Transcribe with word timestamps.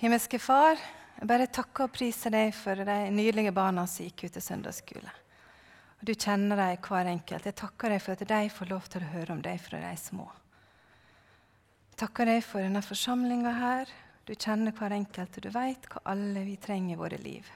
Himmelske 0.00 0.38
Far, 0.40 0.78
jeg 1.18 1.28
bare 1.28 1.44
takker 1.52 1.84
og 1.84 1.92
priser 1.92 2.32
deg 2.32 2.54
for 2.56 2.78
de 2.88 2.94
nydelige 3.12 3.50
barna 3.52 3.82
som 3.84 4.06
gikk 4.06 4.22
ut 4.24 4.32
til 4.32 4.42
søndagsskole. 4.46 5.10
Og 6.00 6.04
Du 6.08 6.14
kjenner 6.14 6.56
dem 6.56 6.78
hver 6.86 7.08
enkelt. 7.10 7.44
Jeg 7.44 7.56
takker 7.60 7.92
deg 7.92 7.98
for 8.00 8.16
at 8.16 8.30
de 8.30 8.38
får 8.48 8.70
lov 8.70 8.86
til 8.88 9.02
å 9.04 9.10
høre 9.10 9.34
om 9.34 9.42
deg 9.44 9.58
fra 9.60 9.76
de 9.82 9.90
små. 10.00 10.24
Jeg 11.90 11.98
takker 12.00 12.30
deg 12.30 12.40
for 12.46 12.64
denne 12.64 12.80
forsamlinga 12.80 13.52
her. 13.58 13.92
Du 14.24 14.32
kjenner 14.32 14.72
hver 14.72 14.94
enkelt, 14.96 15.36
og 15.36 15.44
du 15.44 15.50
veit 15.52 15.88
hva 15.92 16.00
alle 16.14 16.46
vi 16.46 16.56
trenger 16.56 16.94
i 16.94 17.00
våre 17.02 17.18
liv. 17.20 17.50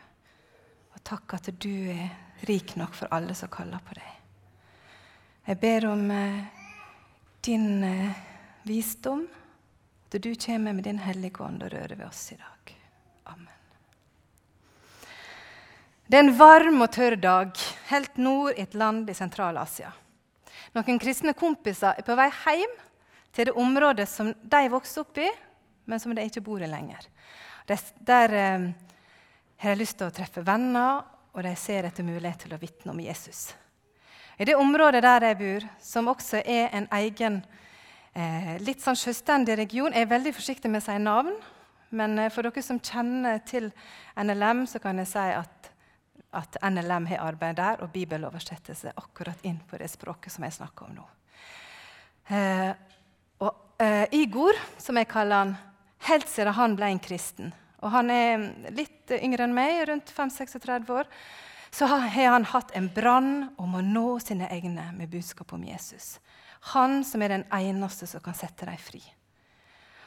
Og 0.92 1.00
takk 1.00 1.38
at 1.38 1.48
du 1.48 1.72
er 1.95 2.45
rik 2.45 2.74
nok 2.76 2.92
for 2.92 3.08
alle 3.08 3.32
som 3.32 3.48
kaller 3.48 3.80
på 3.88 3.96
deg. 3.96 4.20
Jeg 5.48 5.62
ber 5.64 5.88
om 5.95 6.04
eh, 6.12 6.45
din 7.48 7.88
eh, 7.88 8.20
visdom 8.68 9.24
at 10.15 10.23
du 10.23 10.35
kommer 10.35 10.73
med 10.73 10.85
din 10.85 10.99
hellige 10.99 11.43
ånd 11.43 11.63
og 11.63 11.73
rører 11.73 11.96
ved 11.96 12.07
oss 12.07 12.32
i 12.32 12.36
dag. 12.39 12.75
Amen. 13.25 13.49
Det 16.07 16.18
er 16.18 16.25
en 16.27 16.36
varm 16.39 16.82
og 16.85 16.93
tørr 16.93 17.17
dag 17.17 17.50
helt 17.91 18.17
nord 18.17 18.55
i 18.55 18.63
et 18.63 18.75
land 18.75 19.11
i 19.11 19.17
Sentral-Asia. 19.17 19.91
Noen 20.75 21.00
kristne 21.03 21.35
kompiser 21.39 21.99
er 21.99 22.07
på 22.07 22.17
vei 22.19 22.29
hjem 22.31 22.77
til 23.35 23.50
det 23.50 23.57
området 23.58 24.07
som 24.11 24.31
de 24.31 24.63
vokste 24.71 25.03
opp 25.03 25.19
i, 25.19 25.29
men 25.85 26.00
som 26.00 26.14
de 26.14 26.25
ikke 26.27 26.44
bor 26.44 26.63
i 26.63 26.71
lenger. 26.71 27.08
Der 27.67 28.35
eh, 28.39 28.71
har 29.58 29.75
de 29.75 29.81
lyst 29.81 29.99
til 29.99 30.08
å 30.08 30.14
treffe 30.14 30.44
venner, 30.46 31.03
og 31.35 31.43
de 31.43 31.55
ser 31.58 31.89
etter 31.89 32.06
mulighet 32.06 32.44
til 32.44 32.55
å 32.55 32.61
vitne 32.61 32.94
om 32.94 33.00
Jesus. 33.03 33.48
I 34.39 34.47
det 34.47 34.55
området 34.58 35.03
der 35.03 35.28
jeg 35.28 35.39
bor, 35.39 35.67
som 35.83 36.11
også 36.11 36.42
er 36.44 36.70
en 36.75 36.86
egen 36.98 37.42
eh, 38.14 38.55
litt 38.62 38.83
sånn 38.83 38.98
selvstendig 38.98 39.59
region. 39.59 39.92
Jeg 39.95 40.06
er 40.06 40.12
veldig 40.14 40.34
forsiktig 40.36 40.70
med 40.70 40.83
å 40.83 40.86
si 40.86 40.97
navn, 41.03 41.34
men 41.95 42.19
eh, 42.19 42.31
for 42.33 42.47
dere 42.47 42.64
som 42.64 42.80
kjenner 42.83 43.42
til 43.47 43.70
NLM, 44.19 44.64
så 44.70 44.80
kan 44.83 45.00
jeg 45.02 45.11
si 45.11 45.27
at, 45.34 45.70
at 46.34 46.58
NLM 46.62 47.11
har 47.12 47.27
arbeid 47.28 47.58
der, 47.61 47.83
og 47.84 47.92
bibeloversettelse 47.94 48.94
akkurat 49.00 49.44
inn 49.47 49.61
på 49.69 49.80
det 49.80 49.91
språket 49.92 50.34
som 50.34 50.47
jeg 50.47 50.58
snakker 50.58 50.88
om 50.88 50.98
nå. 51.00 51.06
Eh, 52.34 52.72
og 53.44 53.83
eh, 53.83 54.06
Igor, 54.16 54.58
som 54.81 54.98
jeg 54.98 55.10
kaller 55.10 55.44
han, 55.44 55.56
helt 56.08 56.28
siden 56.28 56.56
han 56.56 56.77
ble 56.78 56.92
en 56.92 57.03
kristen, 57.03 57.55
og 57.84 57.92
han 57.92 58.10
er 58.12 58.44
litt 58.72 59.12
yngre 59.12 59.44
enn 59.44 59.56
meg, 59.56 59.83
rundt 59.91 60.12
5-36 60.14 60.88
år, 60.94 61.08
så 61.75 61.88
har 61.91 62.06
han 62.08 62.47
hatt 62.47 62.70
en 62.78 62.86
brann 62.94 63.33
om 63.60 63.75
å 63.75 63.83
nå 63.83 64.06
sine 64.22 64.47
egne 64.55 64.86
med 64.94 65.10
budskap 65.10 65.53
om 65.56 65.64
Jesus. 65.66 66.14
Han 66.72 67.02
som 67.04 67.22
er 67.22 67.34
den 67.34 67.44
eneste 67.52 68.08
som 68.08 68.22
kan 68.24 68.36
sette 68.36 68.66
dem 68.66 68.80
fri. 68.80 69.02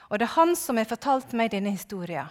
Og 0.10 0.20
det 0.20 0.28
er 0.28 0.38
han 0.38 0.56
som 0.58 0.80
har 0.80 0.90
fortalt 0.90 1.36
meg 1.38 1.52
denne 1.52 1.74
historien. 1.76 2.30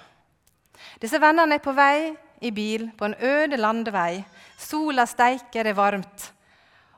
Disse 1.00 1.20
vennene 1.20 1.56
er 1.56 1.64
på 1.64 1.74
vei 1.76 2.14
i 2.40 2.50
bil 2.52 2.90
på 2.96 3.06
en 3.06 3.16
øde 3.20 3.60
landevei. 3.60 4.24
Sola 4.58 5.06
steiker, 5.06 5.64
det 5.64 5.72
er 5.72 5.78
varmt. 5.78 6.30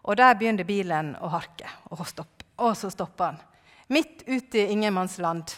Og 0.08 0.16
der 0.16 0.34
begynner 0.38 0.66
bilen 0.66 1.14
å 1.20 1.30
harke. 1.32 1.68
Og, 1.90 2.06
stopp. 2.08 2.44
og 2.56 2.76
så 2.76 2.90
stopper 2.90 3.32
han. 3.32 3.40
Midt 3.88 4.24
ute 4.26 4.62
i 4.62 4.72
ingenmannsland. 4.72 5.52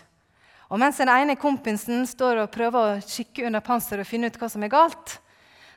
Og 0.70 0.78
mens 0.78 1.00
den 1.02 1.10
ene 1.10 1.34
kompisen 1.38 2.04
står 2.06 2.44
og 2.44 2.52
prøver 2.54 2.80
å 2.80 3.02
kikke 3.02 3.46
under 3.48 3.62
panseret 3.64 4.04
og 4.04 4.10
finne 4.10 4.30
ut 4.30 4.38
hva 4.38 4.48
som 4.50 4.62
er 4.62 4.72
galt, 4.72 5.16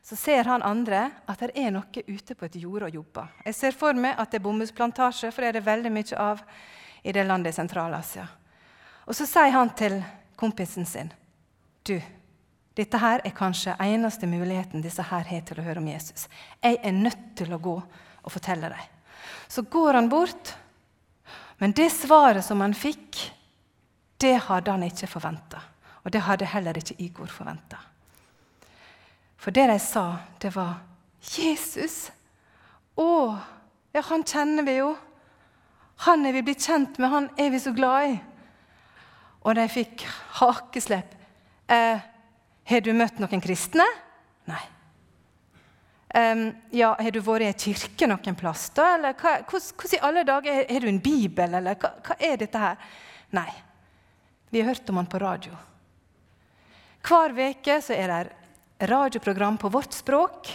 så 0.04 0.16
ser 0.16 0.44
han 0.44 0.64
andre 0.64 1.06
at 1.32 1.40
det 1.40 1.54
er 1.56 1.72
noe 1.72 2.04
ute 2.08 2.36
på 2.36 2.46
et 2.46 2.56
jorde 2.60 2.90
og 2.90 2.96
jobber. 2.98 3.30
Jeg 3.46 3.56
ser 3.56 3.76
for 3.78 3.96
meg 3.96 4.18
at 4.20 4.32
det 4.32 4.42
er 4.42 4.44
bomullsplantasje, 4.44 5.32
for 5.32 5.42
det 5.42 5.52
er 5.52 5.60
det 5.60 5.68
veldig 5.68 5.92
mye 5.96 6.18
av 6.20 6.42
i 7.04 7.14
det 7.16 7.24
landet 7.24 7.54
i 7.54 7.56
Sentral-Asia. 7.56 8.26
Og 9.08 9.16
så 9.16 9.28
sier 9.28 9.56
han 9.56 9.72
til 9.76 10.02
kompisen 10.40 10.86
sin 10.88 11.12
Du, 11.84 11.96
dette 12.76 12.98
her 12.98 13.22
er 13.24 13.36
kanskje 13.36 13.76
eneste 13.80 14.28
muligheten 14.28 14.82
disse 14.82 15.04
her 15.04 15.24
har 15.28 15.42
til 15.48 15.60
å 15.60 15.66
høre 15.66 15.80
om 15.80 15.88
Jesus. 15.88 16.28
Jeg 16.64 16.80
er 16.84 16.96
nødt 16.96 17.36
til 17.36 17.54
å 17.54 17.60
gå 17.60 17.76
og 18.24 18.32
fortelle 18.32 18.70
dem. 18.72 18.92
Så 19.48 19.62
går 19.62 19.94
han 19.94 20.10
bort, 20.10 20.56
men 21.60 21.72
det 21.72 21.90
svaret 21.92 22.44
som 22.46 22.62
han 22.64 22.74
fikk, 22.74 23.20
det 24.18 24.36
hadde 24.48 24.72
han 24.72 24.84
ikke 24.84 25.08
forventa. 25.08 25.62
Og 26.04 26.12
det 26.12 26.24
hadde 26.24 26.50
heller 26.50 26.80
ikke 26.80 26.96
Igor 27.04 27.28
forventa. 27.32 27.80
For 29.44 29.52
det 29.52 29.66
de 29.68 29.80
sa, 29.80 30.18
det 30.40 30.54
var 30.56 30.76
'Jesus'. 31.22 32.12
Å, 32.96 33.40
ja, 33.92 34.02
han 34.02 34.24
kjenner 34.24 34.64
vi 34.64 34.78
jo. 34.78 34.94
Han 36.06 36.26
er 36.26 36.32
vi 36.32 36.44
blitt 36.48 36.64
kjent 36.64 36.98
med, 36.98 37.10
han 37.10 37.28
er 37.38 37.50
vi 37.52 37.60
så 37.60 37.74
glad 37.76 38.14
i. 38.14 38.14
Og 39.44 39.56
de 39.56 39.66
fikk 39.68 40.06
hakeslepp. 40.40 41.16
Eh, 41.68 42.00
'Har 42.64 42.80
du 42.80 42.94
møtt 42.94 43.20
noen 43.20 43.42
kristne?' 43.42 43.88
Nei. 44.48 44.64
Um, 46.16 46.56
ja, 46.72 46.96
'Har 47.00 47.12
du 47.12 47.20
vært 47.20 47.42
i 47.42 47.46
ei 47.46 47.54
kirke 47.54 48.08
noen 48.08 48.36
plass?' 48.36 48.70
da? 48.70 48.96
Eller 48.96 49.14
hvordan 49.14 49.94
i 49.94 50.00
alle 50.02 50.24
dager 50.24 50.66
Har 50.70 50.80
du 50.80 50.88
en 50.88 51.00
bibel, 51.00 51.54
eller 51.54 51.76
hva, 51.76 51.92
hva 52.00 52.16
er 52.20 52.38
dette 52.38 52.58
her? 52.58 52.78
Nei. 53.32 53.52
Vi 54.52 54.62
har 54.62 54.68
hørt 54.68 54.90
om 54.90 54.98
han 54.98 55.06
på 55.06 55.20
radio. 55.20 55.52
Hver 57.04 57.34
uke 57.36 57.82
er 57.92 58.08
det 58.08 58.43
radioprogram 58.80 59.58
på 59.58 59.70
vårt 59.70 59.94
språk 59.94 60.50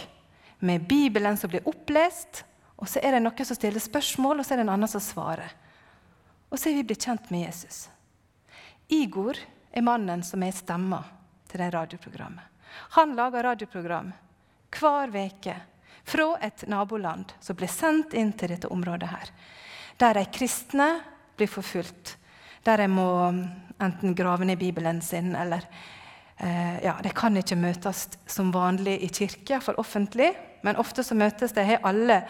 med 0.59 0.87
Bibelen 0.87 1.37
som 1.37 1.49
blir 1.49 1.67
opplest. 1.67 2.43
Og 2.75 2.87
så 2.87 2.99
er 3.03 3.15
det 3.15 3.23
noen 3.23 3.45
som 3.45 3.57
stiller 3.57 3.83
spørsmål, 3.83 4.39
og 4.39 4.45
så 4.45 4.53
er 4.53 4.61
det 4.61 4.67
en 4.67 4.75
annen 4.75 4.91
som 4.91 5.03
svarer. 5.03 5.51
Og 6.49 6.59
så 6.59 6.69
er 6.69 6.79
vi 6.79 6.85
blitt 6.89 7.05
kjent 7.05 7.29
med 7.31 7.45
Jesus. 7.45 7.87
Igor 8.87 9.37
er 9.71 9.85
mannen 9.85 10.23
som 10.25 10.43
er 10.43 10.55
stemma 10.55 11.03
til 11.49 11.61
det 11.61 11.73
radioprogrammet. 11.75 12.45
Han 12.95 13.15
lager 13.17 13.43
radioprogram 13.43 14.11
hver 14.79 15.13
uke 15.13 15.55
fra 16.09 16.27
et 16.41 16.63
naboland 16.67 17.33
som 17.41 17.57
blir 17.57 17.69
sendt 17.69 18.13
inn 18.17 18.31
til 18.33 18.53
dette 18.53 18.69
området 18.71 19.09
her. 19.09 19.31
Der 19.99 20.15
de 20.17 20.25
kristne 20.33 20.89
blir 21.37 21.49
forfulgt. 21.49 22.15
Der 22.63 22.77
de 22.77 22.87
må 22.87 23.09
enten 23.79 24.15
grave 24.15 24.45
ned 24.45 24.59
Bibelen 24.59 25.01
sin 25.01 25.35
eller 25.35 25.65
ja, 26.39 26.93
De 27.03 27.09
kan 27.11 27.35
ikke 27.35 27.57
møtes 27.59 28.05
som 28.29 28.53
vanlig 28.55 28.93
i 29.03 29.09
kirke, 29.11 29.53
iallfall 29.53 29.75
offentlig, 29.81 30.29
men 30.63 30.79
ofte 30.79 31.03
så 31.03 31.17
møtes 31.17 31.51
de. 31.55 31.65
Har 31.67 31.83
alle 31.87 32.21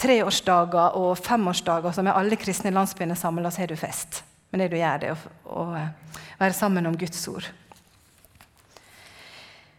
treårsdager 0.00 0.96
og 0.98 1.16
femårsdager 1.18 1.94
som 1.96 2.08
er 2.08 2.18
alle 2.18 2.36
kristne 2.40 2.72
landsbyene 2.74 3.16
samla, 3.16 3.50
så 3.50 3.64
har 3.64 3.72
du 3.72 3.78
fest. 3.80 4.22
Men 4.50 4.62
det 4.62 4.70
du 4.72 4.78
gjør, 4.78 4.98
det 5.00 5.10
er 5.10 5.14
å, 5.16 5.30
å 5.56 5.64
eh, 5.76 6.18
være 6.40 6.56
sammen 6.56 6.88
om 6.88 6.96
Guds 6.98 7.22
ord. 7.32 7.48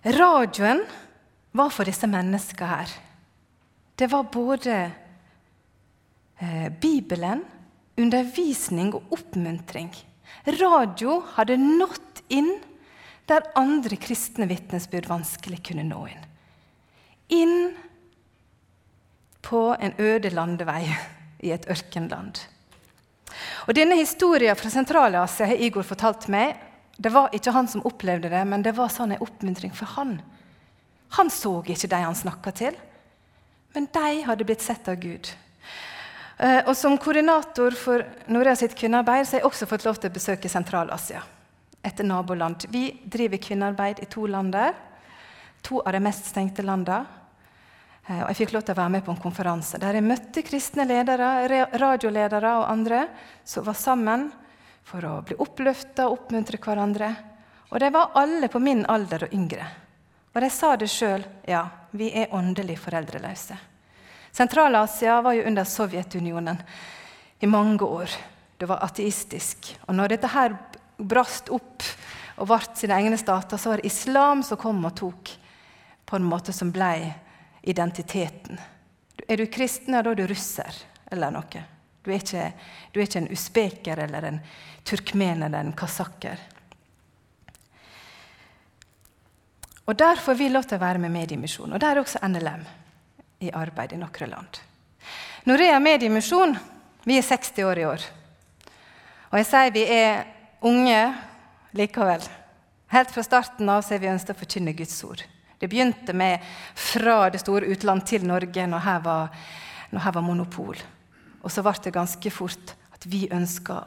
Radioen 0.08 0.84
var 1.58 1.74
for 1.74 1.90
disse 1.90 2.08
menneskene 2.10 2.72
her. 2.72 2.96
Det 3.98 4.10
var 4.12 4.28
både 4.32 4.76
eh, 6.38 6.68
Bibelen, 6.82 7.44
undervisning 7.98 8.94
og 8.94 9.16
oppmuntring. 9.18 9.90
Radio 10.60 11.22
hadde 11.34 11.58
nådd 11.60 12.22
inn 12.38 12.54
der 13.28 13.44
andre 13.60 13.98
kristne 14.00 14.48
vitnesbyrd 14.48 15.10
vanskelig 15.10 15.60
kunne 15.70 15.84
nå 15.88 16.06
inn. 16.08 16.24
Inn 17.36 17.58
på 19.44 19.76
en 19.80 19.96
øde 20.00 20.32
landevei 20.32 20.86
i 21.44 21.52
et 21.52 21.68
ørkenland. 21.70 22.40
Og 23.68 23.76
Denne 23.76 23.98
historien 24.00 24.56
fra 24.56 24.72
Sentral-Asia 24.72 25.50
har 25.52 25.62
Igor 25.62 25.84
fortalt 25.84 26.30
meg. 26.32 26.56
Det 26.98 27.12
var 27.14 27.36
ikke 27.36 27.54
han 27.54 27.68
som 27.68 27.84
opplevde 27.86 28.32
det, 28.32 28.44
men 28.48 28.64
det 28.64 28.76
var 28.78 28.92
sånn 28.92 29.14
en 29.16 29.24
oppmuntring 29.24 29.76
for 29.76 29.92
han. 29.98 30.18
Han 31.20 31.30
så 31.32 31.60
ikke 31.68 31.92
de 31.92 32.00
han 32.04 32.16
snakka 32.16 32.52
til, 32.56 32.80
men 33.76 33.88
de 33.94 34.24
hadde 34.26 34.48
blitt 34.48 34.64
sett 34.64 34.88
av 34.88 34.98
Gud. 35.00 35.30
Eh, 36.40 36.64
og 36.66 36.76
Som 36.76 36.98
koordinator 36.98 37.76
for 37.76 38.04
Norea 38.32 38.56
sitt 38.56 38.76
kvinnearbeid 38.76 39.28
så 39.28 39.36
har 39.36 39.44
jeg 39.44 39.52
også 39.52 39.68
fått 39.68 39.86
lov 39.86 40.00
til 40.00 40.10
å 40.10 40.16
besøke 40.16 40.50
Sentral-Asia 40.50 41.24
etter 41.88 42.08
naboland. 42.08 42.68
Vi 42.70 42.90
driver 43.04 43.40
kvinnearbeid 43.42 44.04
i 44.04 44.10
to 44.12 44.28
land 44.28 44.54
der. 44.56 44.76
To 45.62 45.82
av 45.82 45.96
de 45.96 46.02
mest 46.04 46.28
stengte 46.30 46.66
landene. 46.66 47.06
Eh, 48.08 48.22
og 48.22 48.30
jeg 48.32 48.42
fikk 48.44 48.54
lov 48.56 48.66
til 48.68 48.76
å 48.76 48.82
være 48.82 48.94
med 48.98 49.06
på 49.06 49.14
en 49.14 49.24
konferanse 49.24 49.80
der 49.82 49.98
jeg 49.98 50.08
møtte 50.08 50.44
kristne 50.48 50.86
ledere, 50.88 51.32
radioledere 51.76 52.54
og 52.62 52.70
andre 52.72 53.02
som 53.44 53.66
var 53.68 53.76
sammen 53.80 54.30
for 54.88 55.04
å 55.04 55.18
bli 55.28 55.36
oppløfta 55.44 56.08
og 56.08 56.22
oppmuntre 56.22 56.60
hverandre. 56.64 57.10
Og 57.68 57.80
de 57.84 57.90
var 57.92 58.14
alle 58.16 58.48
på 58.48 58.62
min 58.64 58.86
alder 58.88 59.28
og 59.28 59.34
yngre. 59.36 59.66
Og 60.32 60.40
de 60.44 60.50
sa 60.54 60.76
det 60.80 60.88
sjøl. 60.92 61.26
Ja, 61.50 61.66
vi 61.92 62.12
er 62.16 62.32
åndelig 62.36 62.78
foreldreløse. 62.80 63.58
Sentral-Asia 64.32 65.18
var 65.26 65.34
jo 65.34 65.48
under 65.50 65.66
Sovjetunionen 65.68 66.62
i 67.40 67.50
mange 67.50 67.84
år. 67.84 68.12
Det 68.58 68.70
var 68.70 68.84
ateistisk. 68.86 69.74
Og 69.88 69.98
når 69.98 70.14
dette 70.14 70.30
her 70.32 70.56
brast 70.98 71.50
opp 71.54 71.86
og 72.38 72.50
ble 72.50 72.78
sine 72.78 72.98
egne 72.98 73.18
stater, 73.18 73.58
så 73.58 73.74
var 73.74 73.82
det 73.82 73.90
islam 73.90 74.44
som 74.44 74.60
kom 74.62 74.84
og 74.86 74.96
tok 74.98 75.32
på 76.08 76.16
en 76.16 76.28
måte 76.28 76.54
som 76.54 76.72
ble 76.72 77.14
identiteten. 77.68 78.60
Er 79.28 79.38
du 79.38 79.48
kristen, 79.52 79.94
da 79.94 80.04
er 80.06 80.16
du 80.16 80.28
russer 80.30 80.78
eller 81.12 81.34
noe. 81.34 81.64
Du 82.04 82.14
er 82.14 82.22
ikke, 82.22 82.52
du 82.94 83.02
er 83.02 83.08
ikke 83.08 83.20
en 83.20 83.34
usbeker 83.34 84.00
eller 84.06 84.30
en 84.30 84.38
turkmener 84.88 85.50
eller 85.50 85.66
en 85.66 85.74
kasakker. 85.76 86.40
Og 89.88 89.96
Derfor 89.96 90.36
vil 90.36 90.56
å 90.56 90.62
være 90.64 91.00
med 91.00 91.12
Mediemisjonen. 91.12 91.76
Og 91.76 91.80
der 91.80 91.96
er 91.96 92.02
også 92.02 92.24
NLM 92.28 92.64
i 93.44 93.52
arbeid 93.52 93.94
i 93.94 94.00
noen 94.00 94.32
land. 94.32 94.60
Norea 95.48 95.80
Mediemisjon 95.80 96.56
vi 97.08 97.18
er 97.18 97.24
60 97.24 97.64
år 97.64 97.80
i 97.80 97.86
år. 97.88 98.08
Og 99.32 99.38
jeg 99.40 99.48
sier 99.48 99.72
vi 99.76 99.84
er 99.92 100.26
unge 100.62 101.02
likevel. 101.78 102.24
Helt 102.88 103.12
fra 103.12 103.24
starten 103.24 103.70
av 103.70 103.84
har 103.84 104.00
vi 104.00 104.10
ønsket 104.12 104.36
å 104.36 104.40
forkynne 104.40 104.76
Guds 104.78 104.98
ord. 105.04 105.24
Det 105.60 105.68
begynte 105.68 106.14
med 106.14 106.44
fra 106.78 107.30
det 107.34 107.42
store 107.42 107.68
utland 107.74 108.06
til 108.08 108.26
Norge, 108.28 108.68
når 108.70 108.86
her 108.86 109.00
var, 109.04 109.32
når 109.92 110.06
her 110.06 110.16
var 110.16 110.26
monopol. 110.26 110.80
Og 111.42 111.52
så 111.52 111.64
ble 111.66 111.74
det 111.84 111.96
ganske 111.96 112.32
fort 112.34 112.76
at 112.94 113.08
vi 113.10 113.28
ønska 113.34 113.84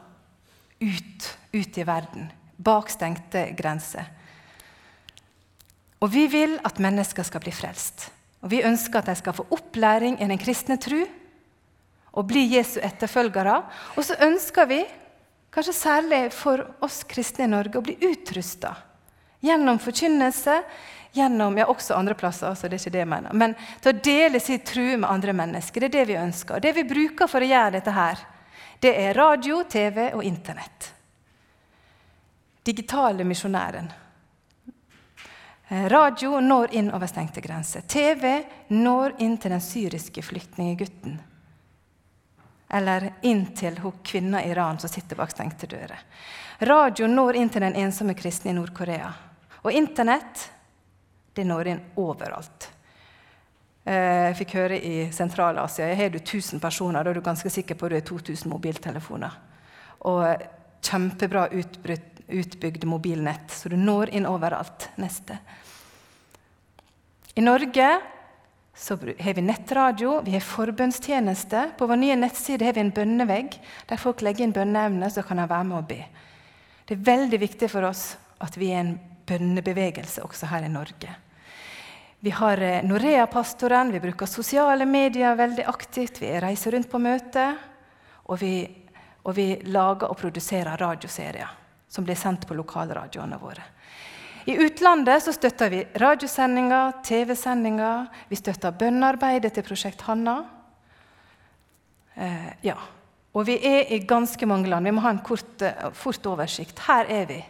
ut, 0.81 1.29
ut 1.53 1.77
i 1.77 1.85
verden, 1.87 2.31
bak 2.57 2.91
stengte 2.91 3.49
grenser. 3.57 4.07
Og 6.01 6.09
vi 6.11 6.25
vil 6.31 6.57
at 6.65 6.81
mennesker 6.81 7.25
skal 7.25 7.43
bli 7.43 7.53
frelst. 7.53 8.09
Og 8.41 8.49
vi 8.53 8.63
ønsker 8.65 9.01
at 9.01 9.11
de 9.11 9.15
skal 9.19 9.35
få 9.37 9.45
opplæring 9.53 10.17
i 10.17 10.29
den 10.29 10.41
kristne 10.41 10.79
tru 10.81 11.03
og 12.11 12.27
bli 12.27 12.47
Jesu 12.55 12.79
etterfølgere. 12.83 13.61
Og 13.95 14.05
så 14.07 14.17
ønsker 14.25 14.67
vi, 14.67 14.81
kanskje 15.51 15.73
særlig 15.75 16.23
for 16.33 16.63
oss 16.83 17.03
kristne 17.07 17.45
i 17.45 17.51
Norge, 17.51 17.79
å 17.79 17.85
bli 17.85 17.97
utrusta 18.11 18.75
gjennom 19.41 19.79
forkynnelse, 19.81 20.61
gjennom 21.11 21.57
ja, 21.57 21.65
også 21.65 21.95
andre 21.97 22.15
plasser, 22.15 22.53
så 22.55 22.69
det 22.69 22.77
er 22.77 22.83
ikke 22.83 22.93
det 22.93 23.01
jeg 23.01 23.09
mener, 23.11 23.33
men 23.33 23.55
til 23.81 23.91
å 23.91 24.03
dele 24.05 24.39
sin 24.39 24.61
tru 24.65 24.85
med 24.95 25.09
andre 25.09 25.33
mennesker. 25.35 25.81
Det 25.81 25.89
er 25.89 25.97
det 25.97 26.05
vi 26.13 26.19
ønsker. 26.21 26.55
Og 26.55 26.63
det 26.63 26.75
vi 26.77 26.85
bruker 26.87 27.27
for 27.27 27.43
å 27.43 27.49
gjøre 27.49 27.73
dette 27.79 27.95
her, 27.95 28.21
det 28.81 28.93
er 28.97 29.17
radio, 29.17 29.63
TV 29.69 30.07
og 30.13 30.23
Internett. 30.25 30.91
Digitale 32.63 33.25
misjonæren. 33.27 33.89
Eh, 35.67 35.89
radio 35.89 36.39
når 36.39 36.73
inn 36.77 36.93
over 36.93 37.09
stengte 37.09 37.41
grenser. 37.41 37.81
TV 37.87 38.43
når 38.69 39.17
inn 39.23 39.37
til 39.37 39.53
den 39.53 39.61
syriske 39.63 40.23
flyktninggutten. 40.25 41.19
Eller 42.71 43.09
inn 43.27 43.45
til 43.55 43.79
hun 43.83 43.99
kvinna 44.03 44.43
i 44.43 44.51
Iran 44.53 44.79
som 44.79 44.89
sitter 44.89 45.19
bak 45.19 45.33
stengte 45.33 45.67
dører. 45.67 45.99
Radio 46.61 47.07
når 47.09 47.39
inn 47.41 47.49
til 47.51 47.65
den 47.65 47.75
ensomme 47.75 48.15
kristne 48.15 48.53
i 48.53 48.55
Nord-Korea. 48.55 49.09
Og 49.61 49.75
Internett 49.75 50.49
det 51.33 51.45
når 51.47 51.71
inn 51.71 51.81
overalt. 51.99 52.69
Eh, 53.83 54.27
jeg 54.29 54.37
fikk 54.41 54.55
høre 54.59 54.77
i 54.77 54.95
Sentral-Asia 55.13 55.89
har 55.95 56.11
du 56.13 56.19
1000 56.19 56.61
personer, 56.61 57.03
da 57.03 57.11
er 57.11 57.17
du 57.17 57.25
ganske 57.25 57.49
sikker 57.49 57.75
på 57.75 57.87
at 57.87 57.93
du 57.93 57.97
har 57.97 58.07
2000 58.07 58.51
mobiltelefoner. 58.51 59.37
Og 60.11 60.47
kjempebra 60.85 61.47
utbygd 61.51 62.85
mobilnett, 62.89 63.51
så 63.51 63.69
du 63.69 63.77
når 63.79 64.13
inn 64.17 64.29
overalt. 64.29 64.89
Neste. 65.01 65.37
I 67.35 67.43
Norge 67.43 67.87
har 68.89 69.33
vi 69.33 69.41
nettradio, 69.41 70.21
vi 70.25 70.31
har 70.31 70.43
forbønnstjeneste. 70.45 71.71
På 71.77 71.87
vår 71.87 71.99
nye 72.01 72.15
nettside 72.17 72.65
har 72.65 72.73
vi 72.73 72.81
en 72.81 72.93
bønnevegg 72.95 73.57
der 73.89 74.01
folk 74.01 74.23
legger 74.25 74.47
inn 74.47 74.55
bønneemner, 74.55 75.09
så 75.09 75.23
kan 75.23 75.37
de 75.37 75.47
være 75.49 75.67
med 75.69 75.77
og 75.77 75.87
be. 75.89 75.99
Det 76.85 76.97
er 76.97 77.05
veldig 77.11 77.39
viktig 77.39 77.69
for 77.71 77.85
oss 77.87 78.15
at 78.41 78.57
vi 78.57 78.71
er 78.73 78.81
en 78.81 78.95
bønnebevegelse 79.29 80.23
også 80.25 80.49
her 80.51 80.65
i 80.65 80.71
Norge. 80.71 81.13
Vi 82.21 82.33
har 82.37 82.61
eh, 82.61 82.83
Norea-pastoren, 82.85 83.91
vi 83.91 84.01
bruker 84.01 84.29
sosiale 84.29 84.85
medier 84.85 85.35
veldig 85.35 85.65
aktivt. 85.69 86.21
Vi 86.21 86.33
reiser 86.41 86.75
rundt 86.75 86.89
på 86.91 86.99
møter, 87.01 87.57
og 88.29 88.37
vi, 88.41 88.65
og 89.25 89.35
vi 89.37 89.47
lager 89.73 90.09
og 90.09 90.19
produserer 90.19 90.77
radioserier 90.77 91.57
som 91.91 92.05
blir 92.07 92.15
sendt 92.15 92.45
på 92.47 92.55
lokalradioene 92.55 93.37
våre. 93.41 93.65
I 94.45 94.57
utlandet 94.57 95.23
så 95.23 95.33
støtter 95.35 95.69
vi 95.69 95.83
radiosendinger, 96.01 96.95
TV-sendinger. 97.05 98.07
Vi 98.29 98.39
støtter 98.39 98.73
bønnearbeidet 98.73 99.53
til 99.53 99.65
Prosjekt 99.67 100.01
Hanna. 100.07 100.39
Eh, 102.15 102.49
ja. 102.65 102.77
Og 103.31 103.45
vi 103.47 103.59
er 103.63 103.93
i 103.93 104.01
ganske 104.07 104.45
mange 104.49 104.69
land. 104.69 104.85
Vi 104.85 104.91
må 104.91 105.03
ha 105.05 105.13
en 105.13 105.23
kort, 105.23 105.61
eh, 105.61 105.91
fort 105.93 106.25
oversikt. 106.25 106.79
Her 106.87 107.05
er 107.05 107.25
vi. 107.25 107.45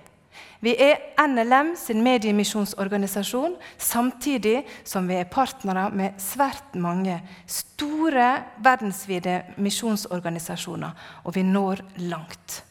Vi 0.60 0.76
er 0.78 1.00
NLM 1.28 1.76
sin 1.76 2.04
mediemisjonsorganisasjon, 2.04 3.56
samtidig 3.78 4.66
som 4.84 5.08
vi 5.08 5.16
er 5.16 5.24
partnere 5.24 5.90
med 5.90 6.20
svært 6.20 6.76
mange 6.76 7.22
store 7.48 8.44
verdensvide 8.58 9.44
misjonsorganisasjoner. 9.58 10.92
Og 11.24 11.36
vi 11.36 11.44
når 11.44 11.82
langt. 11.98 12.64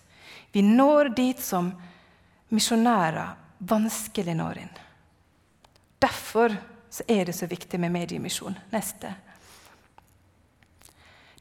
Vi 0.52 0.62
når 0.62 1.14
dit 1.14 1.40
som 1.40 1.72
misjonærer 2.50 3.36
vanskelig 3.60 4.34
når 4.36 4.62
inn. 4.64 4.72
Derfor 6.00 6.56
er 7.06 7.28
det 7.28 7.36
så 7.36 7.46
viktig 7.46 7.80
med 7.80 7.92
mediemisjon. 7.92 8.56
Neste. 8.72 9.12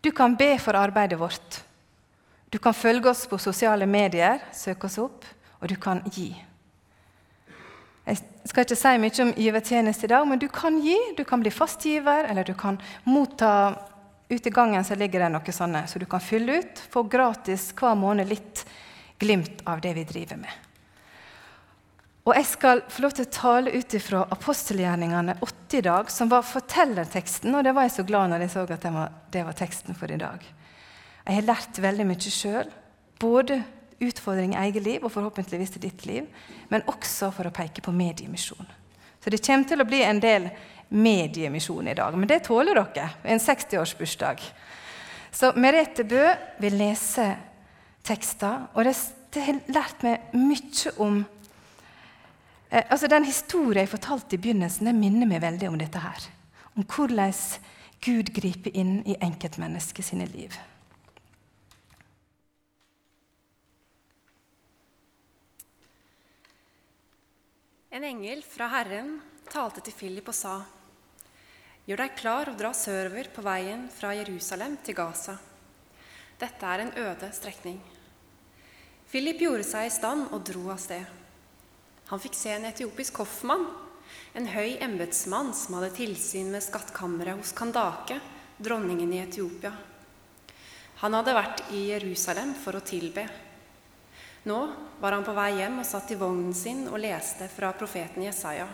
Du 0.03 0.11
kan 0.15 0.35
be 0.35 0.53
for 0.59 0.77
arbeidet 0.79 1.19
vårt. 1.19 1.63
Du 2.49 2.57
kan 2.57 2.73
følge 2.73 3.09
oss 3.09 3.25
på 3.27 3.37
sosiale 3.37 3.85
medier, 3.85 4.39
søke 4.53 4.87
oss 4.87 4.97
opp, 4.97 5.25
og 5.59 5.67
du 5.69 5.75
kan 5.75 6.01
gi. 6.11 6.31
Jeg 8.09 8.17
skal 8.49 8.65
ikke 8.65 8.77
si 8.79 8.93
mye 8.97 9.21
om 9.21 9.33
givertjeneste 9.37 10.07
i 10.07 10.11
dag, 10.11 10.25
men 10.27 10.39
du 10.41 10.47
kan 10.49 10.79
gi. 10.81 10.97
Du 11.17 11.23
kan 11.27 11.43
bli 11.43 11.51
fastgiver, 11.53 12.25
eller 12.31 12.47
du 12.47 12.55
kan 12.57 12.81
motta 13.05 13.53
Ute 14.29 14.49
i 14.49 14.51
gangen 14.53 14.83
så 14.85 14.93
ligger 14.93 15.23
det 15.23 15.27
noe 15.33 15.53
sånne, 15.53 15.87
så 15.89 15.97
du 15.97 16.05
kan 16.05 16.21
fylle 16.21 16.59
ut. 16.61 16.81
Få 16.93 17.01
gratis 17.09 17.71
hver 17.73 17.95
måned 17.97 18.29
litt 18.29 18.61
glimt 19.17 19.63
av 19.65 19.81
det 19.81 19.95
vi 19.97 20.03
driver 20.05 20.37
med. 20.37 20.68
Og 22.27 22.35
jeg 22.35 22.45
skal 22.49 22.81
få 22.91 23.03
lov 23.05 23.13
til 23.15 23.25
å 23.25 23.31
tale 23.33 23.73
ut 23.73 23.95
ifra 23.95 24.25
apostelgjerningene 24.35 25.37
80 25.39 25.79
i 25.79 25.83
dag, 25.87 26.09
som 26.11 26.31
var 26.31 26.45
fortellerteksten, 26.45 27.53
og 27.55 27.63
det 27.65 27.73
var 27.75 27.87
jeg 27.87 27.95
så 27.95 28.05
glad 28.07 28.31
når 28.31 28.43
jeg 28.43 28.53
så 28.53 28.65
at 28.67 28.87
det 29.31 29.43
var, 29.45 29.57
teksten 29.57 29.97
for 29.97 30.11
i 30.11 30.19
dag. 30.19 30.43
Jeg 31.25 31.37
har 31.39 31.47
lært 31.47 31.79
veldig 31.81 32.07
mye 32.09 32.33
sjøl, 32.33 32.69
både 33.21 33.61
utfordring 34.03 34.53
i 34.55 34.59
eget 34.65 34.83
liv 34.83 35.03
og 35.03 35.13
forhåpentligvis 35.13 35.77
i 35.77 35.83
ditt 35.83 36.05
liv, 36.07 36.27
men 36.69 36.85
også 36.91 37.31
for 37.35 37.47
å 37.47 37.55
peke 37.55 37.83
på 37.83 37.95
mediemisjon. 37.95 38.67
Så 39.19 39.31
det 39.31 39.41
kommer 39.43 39.67
til 39.67 39.83
å 39.83 39.87
bli 39.87 40.03
en 40.03 40.21
del 40.23 40.47
mediemisjon 40.89 41.89
i 41.91 41.95
dag, 41.97 42.15
men 42.15 42.27
det 42.29 42.43
tåler 42.47 42.79
dere. 42.79 43.09
En 43.23 43.41
60-årsbursdag. 43.41 44.43
Så 45.31 45.51
Merete 45.59 46.05
Bø 46.07 46.23
vil 46.63 46.79
lese 46.79 47.27
tekster, 48.07 48.69
og 48.73 48.87
det 48.87 49.43
har 49.45 49.59
lært 49.69 50.05
meg 50.05 50.31
mye 50.33 50.95
om 51.03 51.19
Eh, 52.69 52.83
altså 52.89 53.07
Den 53.07 53.25
historien 53.25 53.83
jeg 53.83 53.89
fortalte 53.89 54.35
i 54.35 54.41
begynnelsen, 54.41 54.85
den 54.85 54.99
minner 55.01 55.29
meg 55.29 55.41
veldig 55.41 55.69
om 55.69 55.77
dette 55.79 56.01
her. 56.03 56.29
Om 56.77 56.85
hvordan 56.85 57.33
Gud 57.99 58.31
griper 58.33 58.75
inn 58.77 59.01
i 59.09 59.17
enkeltmennesket 59.19 60.05
sine 60.05 60.27
liv. 60.29 60.53
En 67.89 68.05
engel 68.05 68.43
fra 68.45 68.69
Herren 68.71 69.17
talte 69.49 69.81
til 69.81 69.93
Philip 69.97 70.29
og 70.29 70.37
sa:" 70.37 70.59
Gjør 71.89 72.03
deg 72.03 72.15
klar 72.15 72.49
og 72.51 72.57
dra 72.57 72.69
sørover 72.71 73.31
på 73.33 73.41
veien 73.41 73.87
fra 73.89 74.13
Jerusalem 74.13 74.77
til 74.85 74.93
Gaza. 74.93 75.39
Dette 76.39 76.65
er 76.65 76.83
en 76.83 76.93
øde 76.93 77.31
strekning. 77.33 77.81
Philip 79.09 79.41
gjorde 79.41 79.65
seg 79.65 79.87
i 79.87 79.95
stand 79.95 80.27
og 80.29 80.45
dro 80.45 80.69
av 80.69 80.77
sted. 80.77 81.18
Han 82.09 82.21
fikk 82.21 82.33
se 82.33 82.55
en 82.55 82.65
etiopisk 82.65 83.21
hoffmann, 83.21 83.67
en 84.33 84.47
høy 84.49 84.79
embetsmann 84.81 85.51
som 85.53 85.77
hadde 85.77 85.91
tilsyn 85.97 86.49
med 86.49 86.65
skattkammeret 86.65 87.37
hos 87.37 87.53
Kandake, 87.57 88.17
dronningen 88.57 89.13
i 89.13 89.21
Etiopia. 89.21 89.71
Han 90.99 91.15
hadde 91.15 91.35
vært 91.37 91.63
i 91.71 91.85
Jerusalem 91.91 92.55
for 92.59 92.75
å 92.75 92.83
tilbe. 92.83 93.23
Nå 94.49 94.57
var 94.99 95.15
han 95.15 95.23
på 95.27 95.35
vei 95.37 95.51
hjem 95.59 95.79
og 95.79 95.87
satt 95.87 96.11
i 96.11 96.17
vognen 96.19 96.55
sin 96.57 96.87
og 96.89 96.99
leste 97.03 97.47
fra 97.53 97.71
profeten 97.77 98.25
Jesaja. 98.25 98.67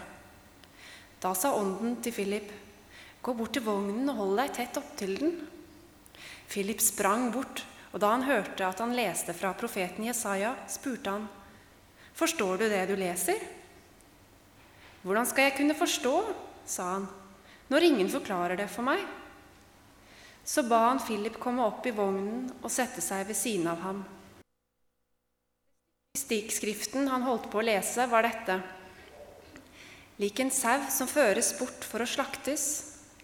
Da 1.21 1.33
sa 1.35 1.53
ånden 1.59 1.99
til 2.01 2.13
Philip, 2.13 2.51
'Gå 3.21 3.33
bort 3.33 3.53
til 3.53 3.65
vognen 3.65 4.09
og 4.09 4.15
hold 4.15 4.37
deg 4.37 4.53
tett 4.53 4.77
opptil 4.77 5.17
den.' 5.19 5.47
Philip 6.47 6.81
sprang 6.81 7.31
bort, 7.33 7.65
og 7.91 7.99
da 7.99 8.11
han 8.11 8.23
hørte 8.23 8.67
at 8.67 8.79
han 8.79 8.95
leste 8.95 9.33
fra 9.33 9.53
profeten 9.53 10.05
Jesaja, 10.05 10.55
spurte 10.69 11.09
han, 11.09 11.27
Forstår 12.15 12.57
du 12.57 12.69
det 12.71 12.85
du 12.87 12.95
leser? 12.95 13.41
Hvordan 15.03 15.27
skal 15.27 15.49
jeg 15.49 15.57
kunne 15.57 15.75
forstå, 15.77 16.15
sa 16.65 16.85
han, 16.95 17.07
når 17.69 17.87
ingen 17.89 18.09
forklarer 18.09 18.57
det 18.57 18.69
for 18.71 18.87
meg? 18.87 19.03
Så 20.45 20.63
ba 20.69 20.79
han 20.87 21.01
Philip 21.03 21.35
komme 21.41 21.65
opp 21.65 21.85
i 21.85 21.93
vognen 21.93 22.47
og 22.61 22.71
sette 22.71 23.03
seg 23.03 23.25
ved 23.27 23.37
siden 23.37 23.67
av 23.67 23.81
ham. 23.83 24.03
Stikkskriften 26.15 27.09
han 27.11 27.25
holdt 27.27 27.49
på 27.51 27.59
å 27.59 27.65
lese, 27.65 28.05
var 28.07 28.23
dette. 28.23 28.61
Lik 30.21 30.39
en 30.39 30.53
sau 30.53 30.85
som 30.93 31.09
føres 31.11 31.51
bort 31.59 31.83
for 31.83 31.99
å 31.99 32.07
slaktes, 32.07 32.67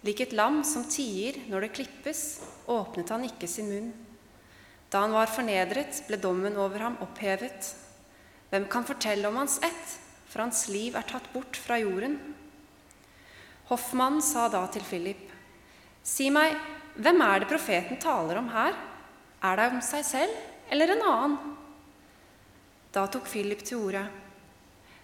lik 0.03 0.19
et 0.25 0.35
lam 0.35 0.59
som 0.67 0.83
tier 0.83 1.37
når 1.47 1.67
det 1.67 1.75
klippes, 1.77 2.25
åpnet 2.67 3.13
han 3.13 3.23
ikke 3.29 3.47
sin 3.47 3.71
munn. 3.71 3.93
Da 4.91 5.05
han 5.05 5.15
var 5.15 5.31
fornedret, 5.31 6.03
ble 6.09 6.19
dommen 6.19 6.59
over 6.59 6.83
ham 6.83 6.99
opphevet. 7.05 7.71
Hvem 8.51 8.67
kan 8.69 8.85
fortelle 8.85 9.27
om 9.27 9.39
hans 9.41 9.57
ett? 9.63 9.99
for 10.31 10.45
hans 10.45 10.67
liv 10.71 10.95
er 10.95 11.07
tatt 11.07 11.27
bort 11.33 11.59
fra 11.59 11.77
jorden. 11.81 12.15
Hoffmannen 13.67 14.23
sa 14.23 14.47
da 14.51 14.63
til 14.71 14.85
Philip, 14.87 15.27
Si 16.01 16.31
meg, 16.33 16.55
hvem 16.97 17.19
er 17.21 17.43
det 17.43 17.49
profeten 17.51 17.99
taler 18.01 18.39
om 18.39 18.47
her? 18.49 18.73
Er 19.45 19.59
det 19.59 19.67
om 19.69 19.83
seg 19.85 20.05
selv 20.07 20.71
eller 20.73 20.95
en 20.95 21.03
annen? 21.05 21.35
Da 22.95 23.03
tok 23.11 23.27
Philip 23.29 23.61
til 23.67 23.83
orde. 23.83 24.01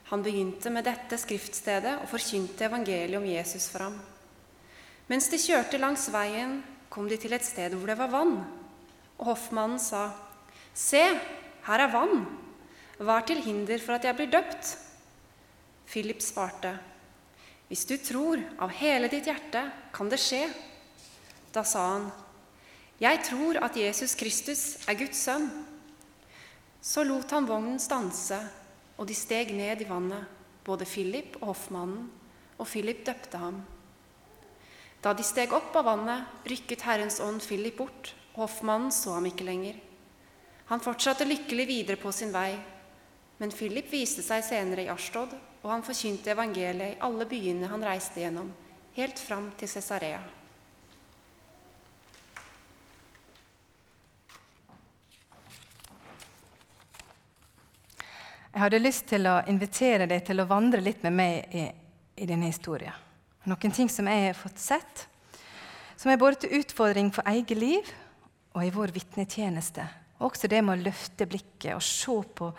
Han 0.10 0.24
begynte 0.26 0.72
med 0.74 0.88
dette 0.88 1.20
skriftstedet 1.22 2.00
og 2.02 2.10
forkynte 2.10 2.66
evangeliet 2.66 3.20
om 3.20 3.28
Jesus 3.28 3.68
for 3.70 3.86
ham. 3.86 4.00
Mens 5.12 5.30
de 5.30 5.38
kjørte 5.40 5.80
langs 5.80 6.08
veien, 6.12 6.62
kom 6.90 7.06
de 7.12 7.20
til 7.20 7.36
et 7.36 7.46
sted 7.46 7.76
hvor 7.76 7.92
det 7.92 8.00
var 8.00 8.12
vann. 8.16 8.40
Og 9.20 9.34
hoffmannen 9.36 9.80
sa, 9.80 10.10
Se, 10.74 11.04
her 11.68 11.84
er 11.84 11.94
vann. 11.94 12.26
Hva 12.98 13.20
er 13.20 13.28
til 13.30 13.44
hinder 13.46 13.82
for 13.82 13.94
at 13.94 14.06
jeg 14.08 14.18
blir 14.18 14.30
døpt? 14.34 14.72
Philip 15.88 16.22
svarte, 16.22 16.78
Hvis 17.68 17.86
du 17.86 17.98
tror 17.98 18.42
av 18.60 18.72
hele 18.74 19.10
ditt 19.12 19.28
hjerte, 19.28 19.62
kan 19.94 20.10
det 20.10 20.18
skje. 20.20 20.48
Da 21.54 21.64
sa 21.64 21.84
han, 21.94 22.12
Jeg 23.00 23.24
tror 23.24 23.60
at 23.62 23.78
Jesus 23.78 24.16
Kristus 24.16 24.78
er 24.88 24.98
Guds 24.98 25.18
sønn. 25.18 25.50
Så 26.82 27.04
lot 27.04 27.30
han 27.32 27.46
vognen 27.46 27.80
stanse, 27.80 28.40
og 28.98 29.08
de 29.08 29.14
steg 29.14 29.54
ned 29.54 29.82
i 29.82 29.90
vannet, 29.90 30.26
både 30.66 30.86
Philip 30.86 31.38
og 31.42 31.54
hoffmannen, 31.54 32.10
og 32.58 32.66
Philip 32.68 33.06
døpte 33.06 33.38
ham. 33.38 33.62
Da 35.04 35.14
de 35.14 35.24
steg 35.24 35.54
opp 35.54 35.76
av 35.78 35.86
vannet, 35.86 36.26
rykket 36.50 36.82
Herrens 36.88 37.20
ånd 37.22 37.44
Philip 37.46 37.78
bort, 37.78 38.16
og 38.34 38.48
hoffmannen 38.48 38.90
så 38.92 39.14
ham 39.14 39.28
ikke 39.30 39.46
lenger. 39.46 39.78
Han 40.72 40.82
fortsatte 40.82 41.28
lykkelig 41.28 41.68
videre 41.70 42.02
på 42.02 42.12
sin 42.12 42.34
vei, 42.34 42.58
men 43.38 43.54
Philip 43.54 43.92
viste 43.94 44.24
seg 44.26 44.46
senere 44.46 44.88
i 44.88 44.90
Ashtod, 44.90 45.36
og 45.62 45.70
han 45.70 45.86
forkynte 45.86 46.34
evangeliet 46.34 46.96
i 46.96 47.00
alle 47.06 47.28
byene 47.30 47.70
han 47.70 47.86
reiste 47.86 48.22
gjennom, 48.24 48.50
helt 48.98 49.20
fram 49.22 49.52
til 49.60 49.70
Cesarea. 49.70 50.22
Jeg 58.58 58.64
hadde 58.64 58.82
lyst 58.82 59.06
til 59.06 59.28
å 59.30 59.36
invitere 59.52 60.08
deg 60.10 60.24
til 60.26 60.42
å 60.42 60.48
vandre 60.50 60.82
litt 60.82 61.04
med 61.06 61.14
meg 61.14 61.52
i, 61.54 61.68
i 62.18 62.26
denne 62.26 62.50
historien. 62.50 62.96
Noen 63.46 63.74
ting 63.76 63.92
som 63.92 64.10
jeg 64.10 64.24
har 64.24 64.40
fått 64.40 64.58
sett, 64.58 65.04
som 65.94 66.10
er 66.10 66.18
både 66.18 66.42
til 66.42 66.58
utfordring 66.58 67.12
for 67.14 67.28
eget 67.30 67.54
liv 67.54 67.92
og 68.58 68.66
i 68.66 68.72
vår 68.74 68.96
vitnetjeneste. 68.96 69.86
Også 70.26 70.50
det 70.50 70.64
med 70.66 70.74
å 70.74 70.88
løfte 70.88 71.28
blikket 71.30 71.76
og 71.76 71.86
se 71.86 72.18
på 72.40 72.50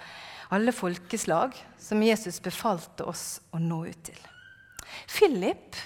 alle 0.48 0.72
folkeslag 0.72 1.56
som 1.78 2.02
Jesus 2.02 2.40
befalte 2.42 3.04
oss 3.04 3.40
å 3.52 3.60
nå 3.60 3.82
ut 3.86 4.02
til. 4.08 4.20
Philip 5.08 5.76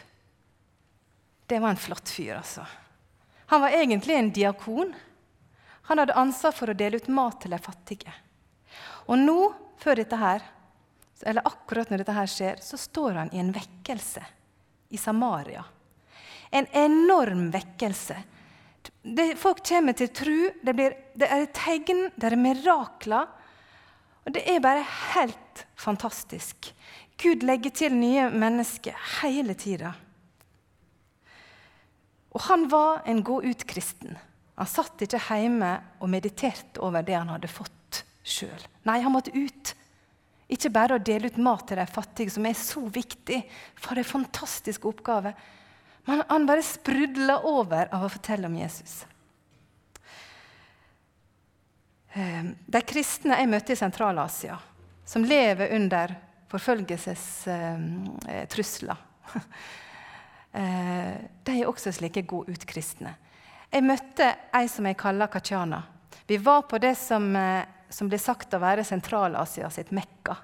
det 1.51 1.59
var 1.61 1.75
en 1.75 1.77
flott 1.77 2.09
fyr, 2.09 2.39
altså. 2.39 2.65
Han 3.53 3.61
var 3.61 3.75
egentlig 3.77 4.15
en 4.17 4.31
diakon. 4.33 4.95
Han 5.83 5.99
hadde 6.01 6.15
ansvar 6.17 6.55
for 6.57 6.73
å 6.73 6.77
dele 6.79 6.97
ut 6.97 7.11
mat 7.13 7.43
til 7.43 7.53
de 7.53 7.59
fattige. 7.61 8.15
Og 9.11 9.19
nå 9.21 9.51
før 9.83 10.01
dette 10.01 10.17
her, 10.17 10.47
eller 11.29 11.45
akkurat 11.45 11.91
når 11.91 12.01
dette 12.01 12.15
her 12.17 12.31
skjer, 12.31 12.63
så 12.65 12.79
står 12.81 13.19
han 13.21 13.33
i 13.37 13.43
en 13.43 13.53
vekkelse 13.53 14.23
i 14.97 15.01
Samaria. 15.03 15.67
En 16.49 16.71
enorm 16.73 17.51
vekkelse. 17.53 18.17
Folk 19.37 19.61
kommer 19.69 19.99
til 19.99 20.09
tro. 20.15 20.39
Det, 20.63 20.73
blir, 20.73 20.97
det 21.19 21.29
er 21.29 21.47
tegn, 21.53 22.07
det 22.17 22.31
er 22.31 22.39
mirakler. 22.41 23.29
Og 24.27 24.35
det 24.35 24.45
er 24.47 24.63
bare 24.63 24.85
helt 25.15 25.67
fantastisk. 25.79 26.71
Gud 27.23 27.45
legger 27.47 27.75
til 27.75 27.95
nye 27.95 28.29
mennesker 28.31 28.97
hele 29.21 29.55
tida. 29.59 29.93
Og 32.33 32.41
han 32.49 32.69
var 32.73 33.03
en 33.07 33.21
gå-ut-kristen. 33.27 34.17
Han 34.57 34.69
satt 34.69 35.05
ikke 35.05 35.21
hjemme 35.21 35.75
og 36.01 36.11
mediterte 36.13 36.81
over 36.85 37.05
det 37.05 37.17
han 37.19 37.33
hadde 37.33 37.51
fått 37.51 38.03
sjøl. 38.23 38.67
Nei, 38.89 39.01
han 39.03 39.13
måtte 39.13 39.35
ut. 39.35 39.75
Ikke 40.53 40.73
bare 40.73 40.99
å 40.99 41.03
dele 41.03 41.31
ut 41.33 41.41
mat 41.41 41.67
til 41.69 41.81
de 41.81 41.87
fattige, 41.89 42.33
som 42.33 42.47
er 42.47 42.57
så 42.59 42.83
viktig 42.93 43.41
for 43.81 43.99
en 43.99 44.09
fantastisk 44.09 44.87
oppgave. 44.89 45.35
Men 46.09 46.25
han 46.29 46.47
bare 46.49 46.65
sprudla 46.67 47.41
over 47.49 47.91
av 47.95 48.07
å 48.07 48.13
fortelle 48.13 48.49
om 48.49 48.59
Jesus. 48.59 49.03
De 52.13 52.81
kristne 52.85 53.39
jeg 53.41 53.49
møtte 53.49 53.73
i 53.73 53.77
Sentral-Asia, 53.79 54.59
som 55.05 55.25
lever 55.25 55.77
under 55.77 56.15
forfølgelsestrusler 56.53 58.97
eh, 60.53 61.15
De 61.45 61.53
er 61.57 61.71
også 61.71 61.93
slike 61.97 62.23
god 62.29 62.49
ut-kristne. 62.53 63.13
Jeg 63.73 63.83
møtte 63.89 64.29
ei 64.53 64.69
som 64.69 64.85
jeg 64.85 65.01
kaller 65.01 65.33
Kachana. 65.33 65.81
Vi 66.29 66.37
var 66.37 66.69
på 66.69 66.77
det 66.83 66.97
som 67.01 67.37
eh, 67.37 67.65
som 67.93 68.09
blir 68.09 68.19
sagt 68.19 68.55
å 68.55 68.61
være 68.63 68.85
Sentral-Asia 68.85 69.71
sitt 69.71 69.93
Mekka. 69.93 70.37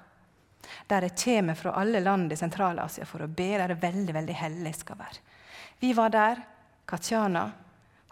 Der 0.87 1.07
jeg 1.07 1.17
kommer 1.23 1.57
fra 1.57 1.73
alle 1.81 2.01
land 2.03 2.31
i 2.31 2.37
Sentral-Asia 2.37 3.07
for 3.09 3.25
å 3.25 3.29
be, 3.29 3.51
der 3.57 3.73
det 3.73 3.81
veldig 3.81 4.15
veldig 4.15 4.35
hellig 4.37 4.75
skal 4.77 4.99
være. 4.99 5.23
Vi 5.79 5.93
var 5.97 6.13
der. 6.13 6.43
Katjana 6.89 7.49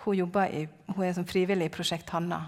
hun, 0.03 0.29
i, 0.45 0.67
hun 0.93 1.03
er 1.03 1.13
som 1.13 1.25
frivillig 1.27 1.67
i 1.67 1.73
Prosjekt 1.73 2.09
Hanna. 2.13 2.39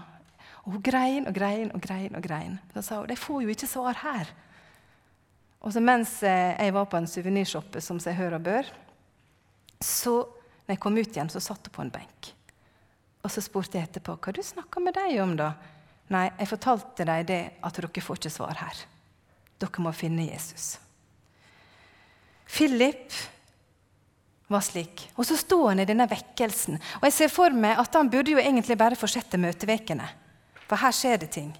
Og 0.70 0.76
Hun 0.76 0.82
grein 0.86 1.26
og 1.26 1.34
grein 1.34 1.72
og 1.74 1.82
grein. 1.82 2.14
og 2.14 2.22
grein. 2.22 2.58
Så 2.74 2.82
sa 2.82 3.00
hun 3.00 3.08
de 3.10 3.16
får 3.18 3.42
jo 3.42 3.48
ikke 3.50 3.66
svar 3.66 3.96
her. 4.04 4.28
Og 5.60 5.72
så 5.72 5.80
Mens 5.82 6.22
eh, 6.22 6.54
jeg 6.54 6.72
var 6.72 6.84
på 6.86 6.96
en 6.96 7.08
suvenirshoppe 7.10 7.80
som 7.82 7.98
seg 7.98 8.14
hør 8.14 8.38
og 8.38 8.42
bør, 8.46 8.68
så 9.80 10.22
når 10.64 10.76
jeg 10.76 10.80
kom 10.80 10.96
ut 10.96 11.10
igjen, 11.10 11.28
så 11.28 11.40
satt 11.40 11.66
hun 11.66 11.74
på 11.74 11.82
en 11.82 11.90
benk. 11.90 12.30
Og 13.24 13.32
så 13.34 13.42
spurte 13.42 13.76
jeg 13.76 13.88
etterpå 13.88 14.14
hva 14.14 14.32
du 14.32 14.40
snakka 14.46 14.80
med 14.80 14.94
deg 14.94 15.18
om. 15.20 15.34
da? 15.36 15.50
Nei, 16.14 16.30
jeg 16.38 16.52
fortalte 16.52 17.04
dem 17.04 17.26
det 17.26 17.40
at 17.60 17.74
dere 17.74 18.04
får 18.06 18.22
ikke 18.22 18.30
svar 18.30 18.62
her. 18.62 18.86
Dere 19.58 19.82
må 19.82 19.90
finne 19.92 20.30
Jesus. 20.30 20.78
Philip 22.46 23.10
var 24.46 24.62
slik. 24.62 25.10
Og 25.18 25.26
så 25.26 25.34
sto 25.34 25.64
han 25.66 25.82
i 25.82 25.88
denne 25.88 26.06
vekkelsen. 26.10 26.78
Og 27.02 27.10
jeg 27.10 27.18
ser 27.18 27.34
for 27.34 27.50
meg 27.50 27.78
at 27.82 27.98
han 27.98 28.08
burde 28.10 28.32
jo 28.32 28.38
egentlig 28.38 28.78
bare 28.78 28.98
fortsette 28.98 29.38
møtevekene. 29.38 30.06
For 30.70 30.78
her 30.78 30.94
skjer 30.94 31.18
det 31.18 31.32
ting. 31.34 31.50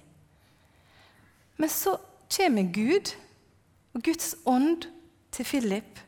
Men 1.59 1.69
så 1.69 1.97
kommer 2.31 2.69
Gud 2.71 3.11
og 3.91 4.05
Guds 4.05 4.35
ånd 4.47 4.87
til 5.35 5.47
Philip, 5.47 5.99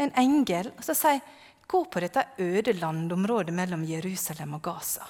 en 0.00 0.14
engel, 0.16 0.70
og 0.72 0.86
så 0.86 0.96
sier 0.96 1.20
gå 1.68 1.82
på 1.92 2.00
dette 2.00 2.24
øde 2.40 2.72
landområdet 2.76 3.52
mellom 3.54 3.84
Jerusalem 3.84 4.56
og 4.58 4.62
Gaza 4.64 5.06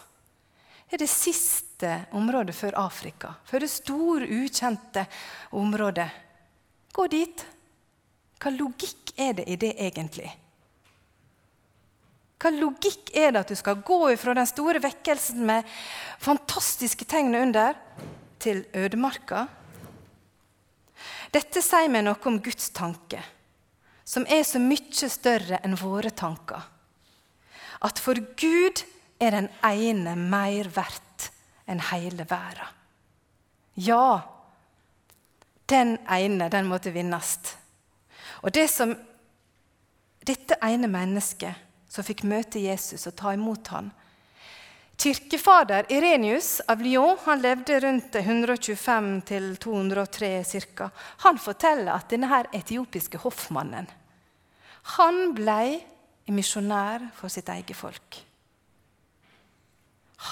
Det 0.87 0.99
er 0.99 1.05
det 1.05 1.11
siste 1.11 1.93
området 2.13 2.55
før 2.55 2.77
Afrika. 2.83 3.33
Før 3.45 3.65
det 3.65 3.71
store, 3.71 4.27
ukjente 4.27 5.07
området. 5.51 6.11
Gå 6.93 7.07
dit. 7.07 7.47
Hva 8.43 8.51
logikk 8.51 9.15
er 9.17 9.33
det 9.39 9.47
i 9.49 9.57
det 9.57 9.73
egentlig? 9.79 10.29
Hva 12.43 12.51
logikk 12.51 13.13
er 13.15 13.31
det 13.31 13.45
at 13.45 13.51
du 13.53 13.59
skal 13.59 13.85
gå 13.87 14.01
fra 14.19 14.35
den 14.35 14.49
store 14.51 14.81
vekkelsen 14.83 15.45
med 15.47 15.69
fantastiske 16.23 17.07
tegn 17.07 17.37
under, 17.39 17.77
til 18.43 18.65
ødemarka? 18.75 19.45
Dette 21.31 21.63
sier 21.63 21.87
meg 21.93 22.03
noe 22.03 22.19
om 22.27 22.41
Guds 22.43 22.73
tanke, 22.75 23.23
som 24.03 24.27
er 24.27 24.43
så 24.43 24.59
mye 24.59 25.09
større 25.09 25.63
enn 25.63 25.79
våre 25.79 26.11
tanker. 26.11 26.67
At 27.87 28.03
for 28.03 28.19
Gud 28.19 28.83
er 29.23 29.39
den 29.39 29.49
ene 29.63 30.19
mer 30.19 30.67
verdt 30.75 31.31
enn 31.71 31.81
hele 31.93 32.27
verden. 32.27 32.79
Ja, 33.79 34.27
den 35.71 35.95
ene, 36.11 36.51
den 36.51 36.67
måtte 36.69 36.91
vinnes. 36.93 37.39
Og 38.43 38.51
det 38.53 38.67
som 38.69 38.93
dette 40.27 40.59
ene 40.67 40.91
mennesket 40.91 41.71
som 41.93 42.05
fikk 42.07 42.23
møte 42.25 42.59
Jesus 42.63 43.07
og 43.11 43.17
ta 43.21 43.29
imot 43.37 43.69
ham, 43.75 43.91
Kirkefader 45.03 45.83
Irenius 45.91 46.61
av 46.71 46.83
Lyon 46.85 47.17
han 47.25 47.41
levde 47.43 47.81
rundt 47.83 48.15
125-203 48.15 50.29
ca. 50.77 50.87
Han 51.25 51.37
forteller 51.43 51.93
at 51.97 52.11
denne 52.13 52.45
etiopiske 52.55 53.19
hoffmannen 53.25 53.87
han 54.83 55.31
ble 55.35 55.79
misjonær 56.35 57.07
for 57.15 57.31
sitt 57.31 57.49
eget 57.53 57.79
folk. 57.79 58.19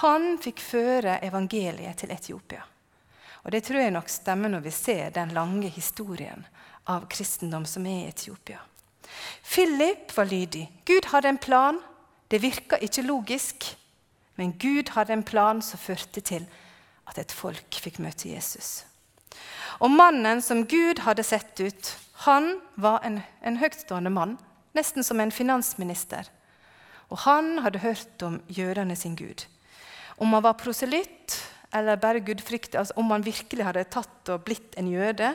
Han 0.03 0.37
fikk 0.43 0.63
føre 0.63 1.19
evangeliet 1.27 2.03
til 2.03 2.13
Etiopia. 2.15 2.65
Og 3.43 3.51
Det 3.51 3.63
tror 3.65 3.81
jeg 3.81 3.95
nok 3.95 4.11
stemmer 4.11 4.53
når 4.53 4.67
vi 4.67 4.73
ser 4.75 5.15
den 5.15 5.33
lange 5.35 5.71
historien 5.71 6.45
av 6.91 7.07
kristendom 7.11 7.65
som 7.67 7.87
er 7.87 8.05
i 8.05 8.11
Etiopia. 8.11 8.61
Philip 9.45 10.17
var 10.17 10.25
lydig. 10.25 10.71
Gud 10.87 11.09
hadde 11.13 11.29
en 11.29 11.39
plan. 11.39 11.79
Det 12.31 12.43
virka 12.43 12.79
ikke 12.81 13.03
logisk, 13.03 13.77
men 14.37 14.53
Gud 14.59 14.93
hadde 14.95 15.13
en 15.13 15.25
plan 15.27 15.63
som 15.63 15.79
førte 15.79 16.21
til 16.21 16.47
at 17.11 17.19
et 17.19 17.33
folk 17.33 17.75
fikk 17.83 17.99
møte 17.99 18.31
Jesus. 18.31 18.85
Og 19.81 19.91
mannen 19.91 20.43
som 20.43 20.63
Gud 20.69 21.03
hadde 21.03 21.25
sett 21.27 21.61
ut, 21.61 21.91
han 22.27 22.61
var 22.77 23.01
en, 23.07 23.19
en 23.43 23.59
høytstående 23.59 24.13
mann, 24.15 24.37
nesten 24.77 25.03
som 25.03 25.21
en 25.21 25.33
finansminister. 25.33 26.29
Og 27.11 27.25
han 27.25 27.59
hadde 27.65 27.83
hørt 27.83 28.23
om 28.23 28.39
jødene 28.47 28.97
sin 28.97 29.17
gud. 29.19 29.47
Om 30.21 30.37
han 30.37 30.45
var 30.45 30.59
proselytt 30.61 31.41
eller 31.75 31.97
bare 31.97 32.21
gudfryktig, 32.21 32.79
altså 32.79 32.95
om 32.97 33.11
han 33.11 33.25
virkelig 33.25 33.65
hadde 33.67 33.89
tatt 33.91 34.31
og 34.31 34.45
blitt 34.47 34.77
en 34.79 34.91
jøde 34.91 35.35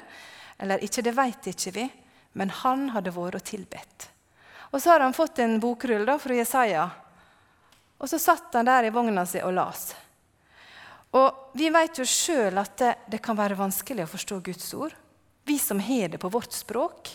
eller 0.59 0.83
ikke, 0.83 1.03
det 1.03 1.15
vet 1.17 1.47
ikke 1.51 1.73
vi, 1.75 1.85
men 2.35 2.51
han 2.51 2.89
hadde 2.91 3.13
vært 3.15 3.39
og 3.39 3.47
tilbedt. 3.47 4.09
Og 4.71 4.81
så 4.81 4.91
har 4.91 5.05
han 5.05 5.15
fått 5.15 5.39
en 5.39 5.57
bokrull 5.63 6.03
da, 6.07 6.17
fra 6.19 6.35
Jesaja, 6.35 6.89
og 7.95 8.09
så 8.11 8.19
satt 8.19 8.53
han 8.57 8.67
der 8.67 8.89
i 8.89 8.93
vogna 8.93 9.23
si 9.27 9.39
og 9.39 9.55
las. 9.55 9.93
Og 11.15 11.55
Vi 11.55 11.69
vet 11.71 12.01
jo 12.01 12.03
sjøl 12.03 12.57
at 12.59 12.73
det, 12.81 12.91
det, 13.07 13.21
kan 13.23 13.37
være 13.37 13.55
vanskelig 13.55 14.03
å 14.03 14.11
forstå 14.11 14.41
Guds 14.43 14.73
ord, 14.75 14.95
vi 15.47 15.55
som 15.61 15.79
har 15.79 16.11
det 16.11 16.19
på 16.19 16.31
vårt 16.33 16.51
språk. 16.51 17.13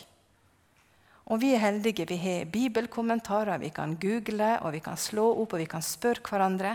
Og 1.30 1.42
vi 1.42 1.52
er 1.52 1.60
heldige. 1.60 2.06
Vi 2.08 2.16
har 2.22 2.48
bibelkommentarer, 2.48 3.60
vi 3.60 3.68
kan 3.74 3.92
google, 4.00 4.54
og 4.64 4.72
vi 4.72 4.80
kan 4.80 4.96
slå 4.96 5.28
opp 5.42 5.52
og 5.52 5.60
vi 5.60 5.68
kan 5.68 5.84
spørre 5.84 6.24
hverandre. 6.24 6.72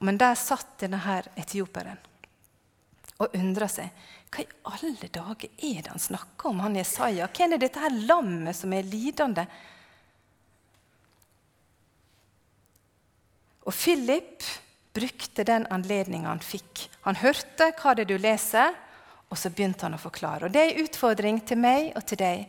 Men 0.00 0.18
der 0.18 0.34
satt 0.40 0.78
denne 0.80 1.20
etioperen 1.36 2.00
og 3.22 3.34
undra 3.36 3.68
seg. 3.70 3.92
Hva 4.32 4.42
i 4.42 4.48
alle 4.68 5.08
dager 5.12 5.48
er 5.48 5.80
det 5.80 5.92
han 5.92 6.02
snakker 6.02 6.50
om, 6.50 6.60
han 6.64 6.76
Jesaja? 6.76 7.28
Hvem 7.32 7.56
er 7.56 7.62
dette 7.62 7.80
her 7.80 7.94
lammet 8.08 8.58
som 8.58 8.74
er 8.76 8.86
lidende? 8.86 9.46
Og 13.66 13.74
Philip 13.74 14.44
brukte 14.96 15.44
den 15.44 15.66
anledninga 15.72 16.30
han 16.30 16.44
fikk. 16.44 16.86
Han 17.06 17.18
hørte 17.20 17.72
hva 17.80 17.94
det 17.96 18.06
du 18.10 18.16
leser, 18.20 18.76
og 19.26 19.40
så 19.40 19.50
begynte 19.50 19.88
han 19.88 19.96
å 19.96 20.00
forklare. 20.00 20.46
Og 20.46 20.52
Det 20.54 20.62
er 20.62 20.72
en 20.72 20.86
utfordring 20.86 21.40
til 21.44 21.58
meg 21.58 21.90
og 21.96 22.04
til 22.06 22.20
deg. 22.20 22.46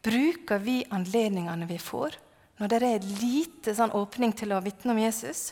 Bruker 0.00 0.62
vi 0.64 0.80
anledningene 0.88 1.68
vi 1.68 1.76
får, 1.76 2.16
når 2.60 2.72
det 2.72 2.80
er 2.86 3.10
lite 3.20 3.74
sånn 3.76 3.92
åpning 3.96 4.32
til 4.36 4.52
å 4.52 4.62
vitne 4.64 4.94
om 4.94 5.00
Jesus? 5.00 5.50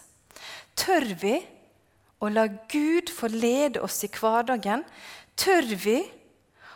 Tør 0.78 1.04
vi 1.20 1.36
å 2.18 2.30
la 2.32 2.46
Gud 2.46 3.10
få 3.12 3.30
lede 3.30 3.82
oss 3.84 4.00
i 4.04 4.10
hverdagen? 4.12 4.84
Tør 5.38 5.68
vi 5.78 5.98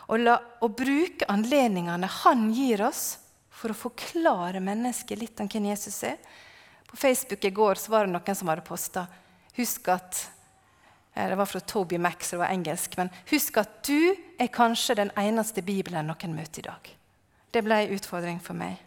å, 0.07 0.17
la, 0.17 0.37
å 0.63 0.69
bruke 0.71 1.27
anledningene 1.31 2.07
Han 2.23 2.49
gir 2.55 2.85
oss, 2.87 3.19
for 3.53 3.71
å 3.71 3.79
forklare 3.79 4.59
mennesket 4.63 5.19
litt 5.19 5.39
om 5.39 5.47
hvem 5.47 5.69
Jesus 5.71 6.01
er? 6.07 6.17
På 6.89 6.99
Facebook 6.99 7.45
i 7.45 7.53
går 7.55 7.79
var 7.89 8.07
det 8.07 8.13
noen 8.15 8.37
som 8.37 8.51
hadde 8.51 8.65
posta 8.67 9.07
Husk 9.53 9.87
at 9.93 10.23
eh, 11.13 11.27
Det 11.29 11.37
var 11.37 11.45
fra 11.45 11.59
Toby 11.61 11.99
Max, 12.01 12.31
det 12.33 12.39
var 12.41 12.49
engelsk. 12.49 12.97
Men 12.97 13.11
husk 13.29 13.59
at 13.61 13.83
du 13.85 14.15
er 14.41 14.49
kanskje 14.49 14.97
den 14.97 15.13
eneste 15.19 15.61
Bibelen 15.61 16.09
noen 16.09 16.33
møter 16.33 16.63
i 16.63 16.67
dag. 16.71 16.89
Det 17.53 17.61
ble 17.61 17.83
en 17.83 17.93
utfordring 17.93 18.41
for 18.41 18.57
meg 18.57 18.81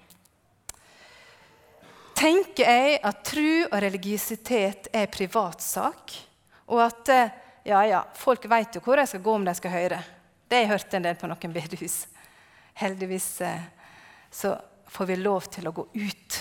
tenker 2.16 2.64
jeg 2.64 3.00
at 3.04 3.24
tro 3.28 3.50
og 3.66 3.76
religiøsitet 3.84 4.88
er 4.96 5.10
privatsak. 5.12 6.14
Og 6.72 6.82
at 6.82 7.12
eh, 7.14 7.34
ja, 7.66 7.80
ja, 7.86 8.02
folk 8.14 8.44
vet 8.50 8.78
jo 8.78 8.82
hvor 8.84 8.98
de 8.98 9.06
skal 9.06 9.22
gå 9.22 9.34
om 9.34 9.46
de 9.46 9.54
skal 9.58 9.74
høre. 9.74 10.00
Det 10.46 10.58
har 10.58 10.64
jeg 10.64 10.72
hørt 10.74 10.94
en 10.94 11.06
del 11.06 11.18
på 11.18 11.30
noen 11.30 11.54
bedehus. 11.54 11.96
Heldigvis 12.78 13.28
eh, 13.46 13.64
så 14.30 14.54
får 14.86 15.10
vi 15.10 15.16
lov 15.18 15.48
til 15.50 15.66
å 15.68 15.74
gå 15.74 15.86
ut 15.94 16.38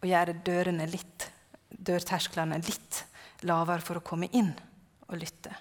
og 0.00 0.08
gjøre 0.08 0.36
dørene 0.44 0.88
litt, 0.88 1.28
dørtersklene 1.70 2.60
litt 2.64 3.04
lavere 3.48 3.84
for 3.84 4.00
å 4.00 4.04
komme 4.04 4.28
inn 4.36 4.52
og 5.08 5.16
lytte. 5.20 5.52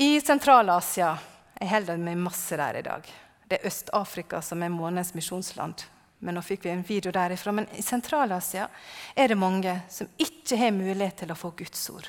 I 0.00 0.16
Sentral-Asia 0.22 1.12
Jeg 1.60 1.68
holder 1.68 1.98
meg 2.00 2.16
masse 2.16 2.56
der 2.56 2.78
i 2.78 2.82
dag. 2.86 3.04
Det 3.44 3.58
er 3.58 3.66
Øst-Afrika 3.68 4.38
som 4.40 4.62
er 4.64 4.72
månedens 4.72 5.10
misjonsland 5.12 5.82
men 6.20 6.36
nå 6.36 6.42
fikk 6.44 6.64
vi 6.66 6.72
en 6.72 6.84
video 6.86 7.12
derifra. 7.12 7.52
Men 7.52 7.68
i 7.76 7.82
Sentral-Asia 7.82 8.68
er 9.14 9.28
det 9.32 9.38
mange 9.40 9.74
som 9.88 10.08
ikke 10.20 10.58
har 10.60 10.74
mulighet 10.76 11.22
til 11.22 11.32
å 11.32 11.38
få 11.38 11.52
Guds 11.56 11.82
ord. 11.92 12.08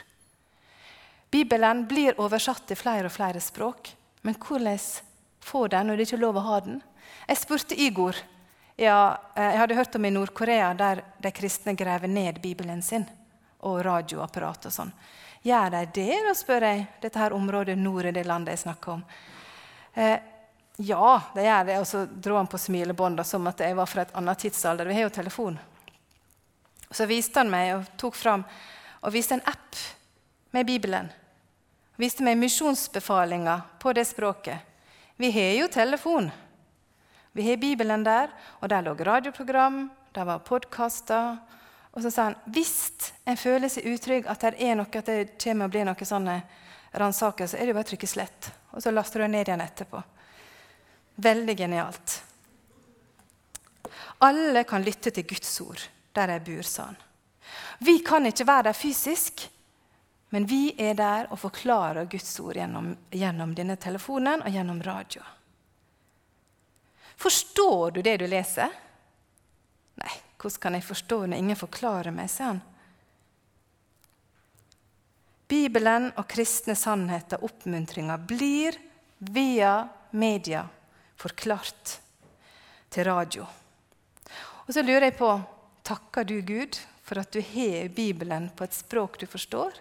Bibelen 1.32 1.86
blir 1.88 2.20
oversatt 2.20 2.66
til 2.68 2.80
flere 2.80 3.08
og 3.08 3.16
flere 3.16 3.40
språk, 3.40 3.94
men 4.28 4.36
hvordan 4.36 4.80
få 5.42 5.66
den 5.72 5.88
når 5.88 5.98
det 5.98 6.10
ikke 6.10 6.18
er 6.20 6.26
lov 6.26 6.40
å 6.42 6.48
ha 6.50 6.60
den? 6.66 6.82
Jeg 7.28 7.40
spurte 7.40 7.78
Igor. 7.80 8.20
Ja, 8.76 9.18
jeg 9.38 9.60
hadde 9.62 9.78
hørt 9.78 9.96
om 9.96 10.06
i 10.06 10.12
Nord-Korea 10.12 10.74
der 10.76 11.04
de 11.22 11.32
kristne 11.32 11.76
graver 11.78 12.12
ned 12.12 12.42
Bibelen 12.44 12.82
sin 12.84 13.06
og 13.68 13.80
radioapparat 13.86 14.68
og 14.68 14.74
sånn. 14.74 14.94
Gjør 15.46 15.72
de 15.74 15.82
det, 15.96 16.18
da 16.28 16.34
spør 16.38 16.66
jeg. 16.68 16.86
Dette 17.02 17.22
her 17.22 17.34
området 17.34 17.78
nord 17.78 18.10
i 18.10 18.14
det 18.14 18.26
landet 18.28 18.58
jeg 18.58 18.64
snakker 18.66 18.98
om. 18.98 19.04
Eh, 19.94 20.18
ja, 20.78 21.22
det 21.36 21.46
gjør 21.46 21.66
det. 21.68 21.80
Og 21.80 21.88
så 21.88 22.06
dro 22.06 22.38
han 22.40 22.50
på 22.50 22.60
smilebåndet 22.62 23.28
som 23.28 23.48
at 23.52 23.60
jeg 23.64 23.76
var 23.78 23.90
fra 23.90 24.06
et 24.06 24.14
annet 24.18 24.46
tidsalder. 24.46 24.90
Vi 24.90 24.98
har 24.98 25.08
jo 25.08 25.14
telefon. 25.14 25.60
Så 26.92 27.08
viste 27.08 27.40
han 27.40 27.52
meg 27.52 27.76
og 27.76 27.90
tok 28.00 28.18
fram 28.20 28.44
og 29.02 29.14
viste 29.14 29.38
en 29.38 29.46
app 29.48 29.80
med 30.52 30.68
Bibelen. 30.68 31.10
Viste 32.02 32.26
meg 32.26 32.40
misjonsbefalinger 32.42 33.62
på 33.80 33.94
det 33.94 34.06
språket. 34.10 34.60
Vi 35.22 35.32
har 35.32 35.54
jo 35.60 35.68
telefon. 35.72 36.32
Vi 37.32 37.46
har 37.48 37.58
Bibelen 37.58 38.04
der, 38.04 38.32
og 38.60 38.70
der 38.70 38.82
lå 38.84 38.94
radioprogram, 38.94 39.86
der 40.12 40.28
var 40.28 40.44
podkaster. 40.44 41.38
Og 41.92 42.02
så 42.04 42.12
sa 42.12 42.30
han 42.30 42.40
hvis 42.52 43.12
en 43.28 43.38
føler 43.40 43.72
seg 43.72 43.88
utrygg, 43.88 44.28
at 44.28 44.44
det 44.44 44.58
er 44.60 44.76
noe, 44.80 44.90
at 44.92 45.08
det 45.08 45.38
kommer 45.40 45.70
å 45.70 45.72
bli 45.72 45.86
noe 45.88 46.08
sånne 46.08 46.42
ransakelser, 47.00 47.56
så 47.56 47.62
er 47.62 47.70
det 47.70 47.76
bare 47.78 47.88
å 47.88 47.92
trykke 47.92 48.10
slett. 48.10 48.52
Og 48.76 48.84
så 48.84 48.92
laster 48.92 49.24
du 49.24 49.28
ned 49.32 49.48
igjen 49.48 49.64
etterpå. 49.64 50.02
Veldig 51.16 51.58
genialt. 51.58 52.24
Alle 54.22 54.64
kan 54.64 54.84
lytte 54.84 55.12
til 55.12 55.26
Guds 55.28 55.62
ord 55.62 55.88
der 56.14 56.36
jeg 56.36 56.44
bor, 56.46 56.68
sa 56.68 56.86
han. 56.90 56.98
Vi 57.80 58.00
kan 58.06 58.26
ikke 58.28 58.46
være 58.48 58.70
der 58.70 58.78
fysisk, 58.78 59.46
men 60.32 60.46
vi 60.48 60.74
er 60.80 60.94
der 60.96 61.30
og 61.32 61.40
forklarer 61.40 62.10
Guds 62.12 62.34
ord 62.40 62.60
gjennom, 62.60 62.92
gjennom 63.12 63.56
denne 63.56 63.78
telefonen 63.80 64.44
og 64.44 64.52
gjennom 64.52 64.82
radio. 64.86 65.24
Forstår 67.22 67.96
du 67.96 68.02
det 68.02 68.18
du 68.22 68.28
leser? 68.28 68.72
Nei, 70.02 70.14
hvordan 70.38 70.62
kan 70.62 70.78
jeg 70.78 70.88
forstå 70.88 71.18
når 71.26 71.42
ingen 71.42 71.60
forklarer 71.60 72.16
meg, 72.16 72.30
sier 72.32 72.54
han. 72.54 72.62
Bibelen 75.52 76.08
og 76.16 76.28
kristne 76.32 76.78
sannheter, 76.80 77.44
oppmuntringer, 77.44 78.22
blir 78.24 78.78
via 79.20 79.74
media 80.16 80.64
forklart 81.22 81.98
til 82.92 83.08
radio. 83.08 83.46
Og 84.68 84.74
så 84.74 84.84
lurer 84.86 85.10
jeg 85.10 85.20
på 85.20 85.32
takker 85.86 86.28
du 86.28 86.38
Gud 86.46 86.80
for 87.06 87.22
at 87.22 87.34
du 87.34 87.42
har 87.44 87.90
Bibelen 87.96 88.50
på 88.56 88.66
et 88.66 88.76
språk 88.76 89.20
du 89.22 89.28
forstår? 89.30 89.76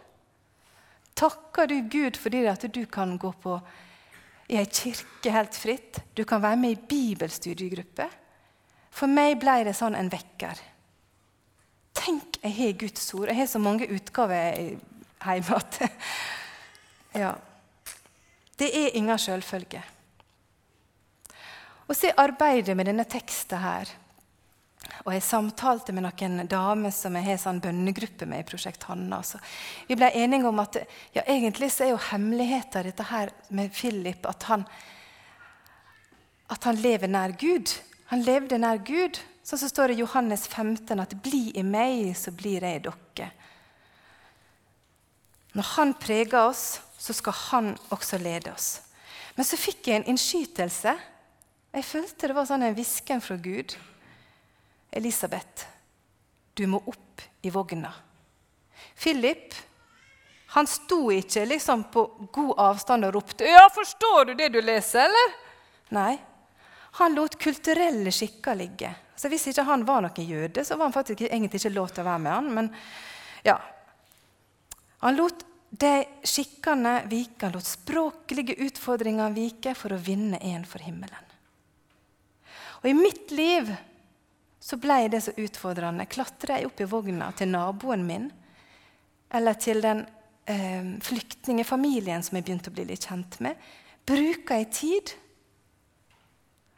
Takker 1.15 1.69
du 1.71 1.77
Gud 1.93 2.19
fordi 2.19 2.47
at 2.49 2.65
du 2.75 2.85
kan 2.91 3.17
gå 3.21 3.33
på 3.43 3.59
i 4.51 4.59
ei 4.59 4.67
kirke 4.67 5.31
helt 5.31 5.55
fritt? 5.55 6.01
Du 6.17 6.25
kan 6.25 6.43
være 6.43 6.59
med 6.59 6.75
i 6.75 6.81
bibelstudiegruppe? 6.91 8.09
For 8.91 9.07
meg 9.07 9.39
ble 9.39 9.61
det 9.69 9.77
sånn 9.79 9.95
en 9.95 10.11
vekker. 10.11 10.59
Tenk, 11.95 12.41
jeg 12.43 12.57
har 12.57 12.79
Guds 12.81 13.07
ord. 13.15 13.29
Jeg 13.31 13.39
har 13.39 13.49
så 13.51 13.61
mange 13.63 13.87
utgaver 13.93 14.59
hjemme 15.21 15.61
ja. 17.23 17.35
Det 18.59 18.69
er 18.75 18.97
ingen 18.97 19.19
selvfølge. 19.19 19.83
Og 21.91 21.97
så 21.97 22.07
jeg 22.07 22.21
arbeidet 22.23 22.77
med 22.79 22.87
denne 22.87 23.03
teksten 23.03 23.59
her, 23.59 23.91
og 25.03 25.11
jeg 25.11 25.25
samtalte 25.27 25.93
med 25.93 26.05
noen 26.07 26.47
damer 26.49 26.93
som 26.95 27.17
jeg 27.19 27.27
har 27.27 27.41
sånn 27.43 27.59
bønnegruppe 27.63 28.29
med 28.31 28.45
i 28.45 28.47
Prosjekt 28.47 28.87
Hanna. 28.87 29.19
Så 29.27 29.41
vi 29.89 29.97
ble 29.99 30.13
enige 30.15 30.47
om 30.47 30.63
at 30.63 30.79
ja, 31.17 31.25
egentlig 31.25 31.73
så 31.75 31.89
er 31.89 31.93
jo 31.93 32.05
hemmeligheten 32.11 32.87
dette 32.87 33.09
her 33.11 33.35
med 33.51 33.75
Philip 33.75 34.29
at 34.31 34.47
han, 34.53 34.65
at 36.55 36.71
han 36.71 36.79
lever 36.79 37.11
nær 37.11 37.35
Gud. 37.41 37.75
Han 38.15 38.23
levde 38.23 38.61
nær 38.63 38.79
Gud. 38.87 39.19
Sånn 39.43 39.65
som 39.65 39.73
står 39.73 39.91
det 39.91 39.99
i 39.99 40.05
Johannes 40.05 40.47
15 40.47 41.03
at 41.03 41.19
'bli 41.19 41.51
i 41.59 41.67
meg, 41.67 42.15
så 42.15 42.31
blir 42.31 42.63
jeg 42.63 42.81
i 42.81 42.85
dere'. 42.87 43.31
Når 45.59 45.67
han 45.75 45.95
preger 45.95 46.39
oss, 46.47 46.81
så 46.99 47.13
skal 47.13 47.33
han 47.51 47.79
også 47.91 48.19
lede 48.23 48.53
oss. 48.53 48.81
Men 49.35 49.45
så 49.45 49.59
fikk 49.59 49.89
jeg 49.89 49.97
en 49.97 50.13
innskytelse 50.15 50.95
jeg 51.73 51.87
følte 51.87 52.31
det 52.31 52.37
var 52.37 52.49
sånn 52.49 52.67
en 52.67 52.77
hvisken 52.77 53.23
fra 53.23 53.37
Gud. 53.41 53.77
Elisabeth, 54.91 55.67
du 56.55 56.67
må 56.67 56.83
opp 56.91 57.23
i 57.47 57.51
vogna. 57.55 57.93
Philip 58.99 59.55
han 60.51 60.67
sto 60.67 61.13
ikke 61.15 61.45
liksom 61.47 61.85
på 61.95 62.03
god 62.35 62.55
avstand 62.59 63.07
og 63.07 63.15
ropte 63.15 63.47
'Ja, 63.47 63.69
forstår 63.71 64.25
du 64.25 64.35
det 64.35 64.49
du 64.49 64.61
leser?' 64.61 65.05
eller? 65.05 65.37
Nei. 65.91 66.19
Han 66.99 67.15
lot 67.15 67.39
kulturelle 67.39 68.11
skikker 68.11 68.55
ligge. 68.55 68.95
Så 69.17 69.29
Hvis 69.29 69.47
ikke 69.47 69.63
han 69.63 69.85
var 69.85 70.01
noen 70.03 70.27
jøde, 70.27 70.65
så 70.65 70.77
var 70.77 70.89
han 70.89 70.93
faktisk 70.93 71.21
egentlig 71.21 71.61
ikke 71.61 71.75
lov 71.75 71.89
til 71.89 72.03
å 72.03 72.09
være 72.09 72.19
med 72.19 72.33
han, 72.33 72.55
men 72.55 72.75
ja. 73.45 73.61
Han 74.99 75.17
lot 75.17 75.45
de 75.71 76.05
skikkene 76.25 77.07
vike, 77.07 77.47
han 77.47 77.53
lot 77.53 77.65
språklige 77.65 78.57
utfordringer 78.59 79.31
vike 79.31 79.75
for 79.75 79.95
å 79.95 80.03
vinne 80.03 80.41
en 80.43 80.65
for 80.65 80.83
himmelen. 80.83 81.30
Og 82.81 82.89
i 82.91 82.97
mitt 82.97 83.33
liv 83.35 83.69
så 84.61 84.77
ble 84.81 85.03
det 85.13 85.23
så 85.25 85.35
utfordrende. 85.37 86.09
Klatra 86.09 86.59
jeg 86.59 86.69
opp 86.69 86.81
i 86.81 86.89
vogna 86.89 87.31
til 87.37 87.53
naboen 87.53 88.05
min 88.07 88.29
eller 89.31 89.55
til 89.63 89.79
den 89.85 90.03
eh, 90.51 90.97
flyktningfamilien 91.07 92.25
som 92.27 92.37
jeg 92.37 92.47
begynte 92.49 92.73
å 92.73 92.75
bli 92.75 92.89
litt 92.89 93.07
kjent 93.07 93.39
med? 93.45 93.59
Bruker 94.09 94.59
jeg 94.59 94.71
tid? 94.75 95.13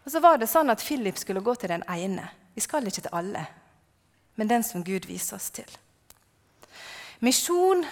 Og 0.04 0.10
så 0.12 0.20
var 0.20 0.38
det 0.38 0.50
sånn 0.50 0.70
at 0.72 0.82
Philip 0.82 1.18
skulle 1.18 1.44
gå 1.44 1.54
til 1.56 1.72
den 1.72 1.84
ene. 1.90 2.26
Vi 2.52 2.60
skal 2.60 2.86
ikke 2.86 3.06
til 3.06 3.16
alle, 3.16 3.46
men 4.36 4.50
den 4.50 4.66
som 4.66 4.84
Gud 4.84 5.06
viser 5.08 5.38
oss 5.38 5.48
til. 5.54 5.68
Misjon, 7.22 7.84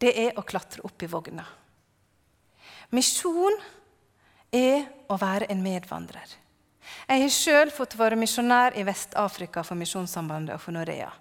det 0.00 0.14
er 0.22 0.38
å 0.38 0.44
klatre 0.46 0.84
opp 0.86 1.02
i 1.02 1.10
vogna. 1.10 1.44
Misjon 2.94 3.58
er 4.54 4.86
å 5.10 5.18
være 5.20 5.50
en 5.50 5.64
medvandrer. 5.64 6.36
Jeg 7.06 7.22
har 7.22 7.30
sjøl 7.30 7.70
fått 7.70 7.94
være 7.94 8.16
misjonær 8.18 8.74
i 8.74 8.82
Vest-Afrika 8.82 9.62
for 9.62 9.78
Misjonssambandet 9.78 10.56
og 10.56 10.62
for 10.64 10.74
Norea. 10.74 11.12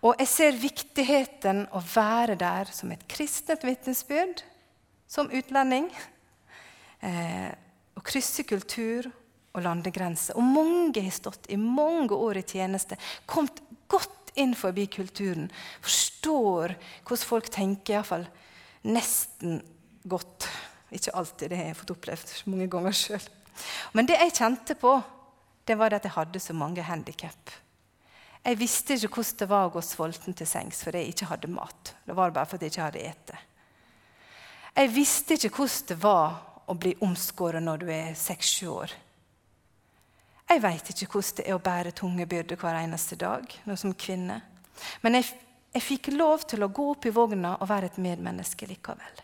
Og 0.00 0.16
jeg 0.22 0.30
ser 0.30 0.56
viktigheten 0.60 1.66
å 1.76 1.82
være 1.84 2.38
der 2.40 2.72
som 2.72 2.94
et 2.94 3.04
kristent 3.10 3.64
vitnesbyrd, 3.68 4.40
som 5.04 5.28
utlending. 5.28 5.90
Eh, 7.04 7.52
å 7.92 8.04
krysse 8.08 8.46
kultur 8.48 9.10
og 9.52 9.64
landegrenser. 9.68 10.40
Og 10.40 10.48
mange 10.48 11.04
har 11.04 11.12
stått 11.12 11.50
i 11.52 11.60
mange 11.60 12.16
år 12.16 12.40
i 12.40 12.46
tjeneste, 12.48 12.96
kommet 13.28 13.60
godt 13.92 14.32
inn 14.40 14.56
forbi 14.56 14.88
kulturen, 14.96 15.50
forstår 15.84 16.72
hvordan 17.04 17.28
folk 17.34 17.52
tenker, 17.52 17.98
iallfall 17.98 18.24
nesten 18.88 19.60
godt. 20.08 20.48
Ikke 20.88 21.12
alltid, 21.20 21.50
det 21.52 21.60
har 21.60 21.74
jeg 21.74 21.82
fått 21.82 21.98
opplevd 21.98 22.38
mange 22.48 22.72
ganger 22.72 22.96
sjøl. 22.96 23.34
Men 23.92 24.08
det 24.08 24.18
jeg 24.20 24.34
kjente 24.38 24.76
på, 24.78 24.94
det 25.66 25.76
var 25.78 25.94
at 25.96 26.04
jeg 26.06 26.14
hadde 26.14 26.40
så 26.42 26.54
mange 26.54 26.84
handikap. 26.86 27.54
Jeg 28.46 28.58
visste 28.60 28.94
ikke 28.94 29.18
hvordan 29.18 29.38
det 29.40 29.48
var 29.50 29.66
å 29.66 29.72
gå 29.74 29.82
sulten 29.82 30.36
til 30.38 30.46
sengs 30.46 30.84
fordi 30.86 31.02
jeg 31.02 31.14
ikke 31.14 31.30
hadde 31.32 31.50
mat. 31.50 31.94
Det 32.06 32.14
var 32.14 32.34
bare 32.34 32.46
fordi 32.46 32.68
jeg 32.68 32.76
ikke 32.76 32.84
hadde 32.84 33.06
ete. 33.08 33.40
Jeg 34.76 34.92
visste 34.94 35.34
ikke 35.34 35.50
hvordan 35.56 35.88
det 35.88 35.96
var 36.02 36.36
å 36.66 36.74
bli 36.78 36.92
omskåret 37.02 37.62
når 37.62 37.82
du 37.82 37.90
er 37.90 38.14
seks-sju 38.18 38.68
år. 38.70 38.94
Jeg 40.46 40.62
veit 40.62 40.90
ikke 40.92 41.08
hvordan 41.10 41.40
det 41.40 41.48
er 41.48 41.56
å 41.56 41.62
bære 41.62 41.94
tunge 41.98 42.26
byrder 42.30 42.60
hver 42.60 42.78
eneste 42.78 43.18
dag 43.18 43.50
nå 43.66 43.76
som 43.78 43.94
kvinne. 43.98 44.38
Men 45.02 45.18
jeg, 45.18 45.32
jeg 45.74 45.82
fikk 45.82 46.12
lov 46.14 46.46
til 46.46 46.62
å 46.62 46.70
gå 46.70 46.90
opp 46.92 47.06
i 47.08 47.14
vogna 47.14 47.56
og 47.58 47.70
være 47.70 47.90
et 47.90 47.98
medmenneske 48.02 48.68
likevel. 48.70 49.22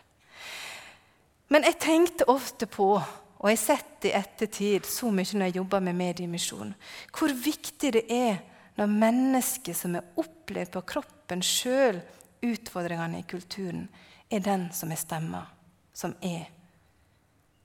Men 1.53 1.67
jeg 1.69 1.79
tenkte 1.79 2.27
ofte 2.31 2.67
på 2.67 2.97
og 3.43 3.49
jeg 3.51 3.57
har 3.57 3.63
sett 3.65 4.05
i 4.07 4.13
ettertid 4.15 4.85
så 4.87 5.09
mye 5.11 5.35
når 5.35 5.49
jeg 5.49 5.57
jobber 5.57 5.83
med 5.83 5.97
mediemisjon, 5.99 6.69
hvor 7.11 7.33
viktig 7.35 7.89
det 7.91 8.03
er 8.07 8.37
når 8.79 8.87
mennesket 8.89 9.75
som 9.75 9.97
har 9.97 10.21
opplevd 10.23 10.71
på 10.71 10.81
kroppen 10.93 11.43
sjøl 11.43 11.99
utfordringene 12.43 13.19
i 13.19 13.27
kulturen, 13.27 13.89
er 14.31 14.39
den 14.39 14.69
som 14.73 14.91
er 14.95 14.99
stemma, 14.99 15.43
som 15.93 16.15
er 16.23 16.47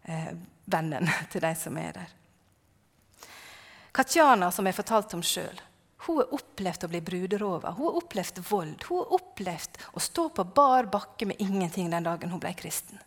eh, 0.02 0.34
vennen 0.66 1.06
til 1.30 1.46
de 1.46 1.54
som 1.58 1.78
er 1.78 1.94
der. 1.94 2.16
Katjana, 3.94 4.50
som 4.54 4.66
jeg 4.66 4.76
fortalte 4.76 5.14
om 5.18 5.22
sjøl, 5.22 5.62
hun 6.08 6.20
har 6.20 6.34
opplevd 6.34 6.86
å 6.86 6.90
bli 6.90 7.00
bruderova. 7.06 7.72
Hun 7.74 7.88
har 7.88 7.96
opplevd 8.02 8.38
vold. 8.48 8.84
Hun 8.86 9.00
har 9.00 9.14
opplevd 9.18 9.80
å 9.98 10.02
stå 10.02 10.28
på 10.34 10.44
bar 10.56 10.86
bakke 10.90 11.26
med 11.26 11.42
ingenting 11.42 11.90
den 11.90 12.06
dagen 12.06 12.30
hun 12.30 12.42
ble 12.42 12.52
kristen. 12.58 13.00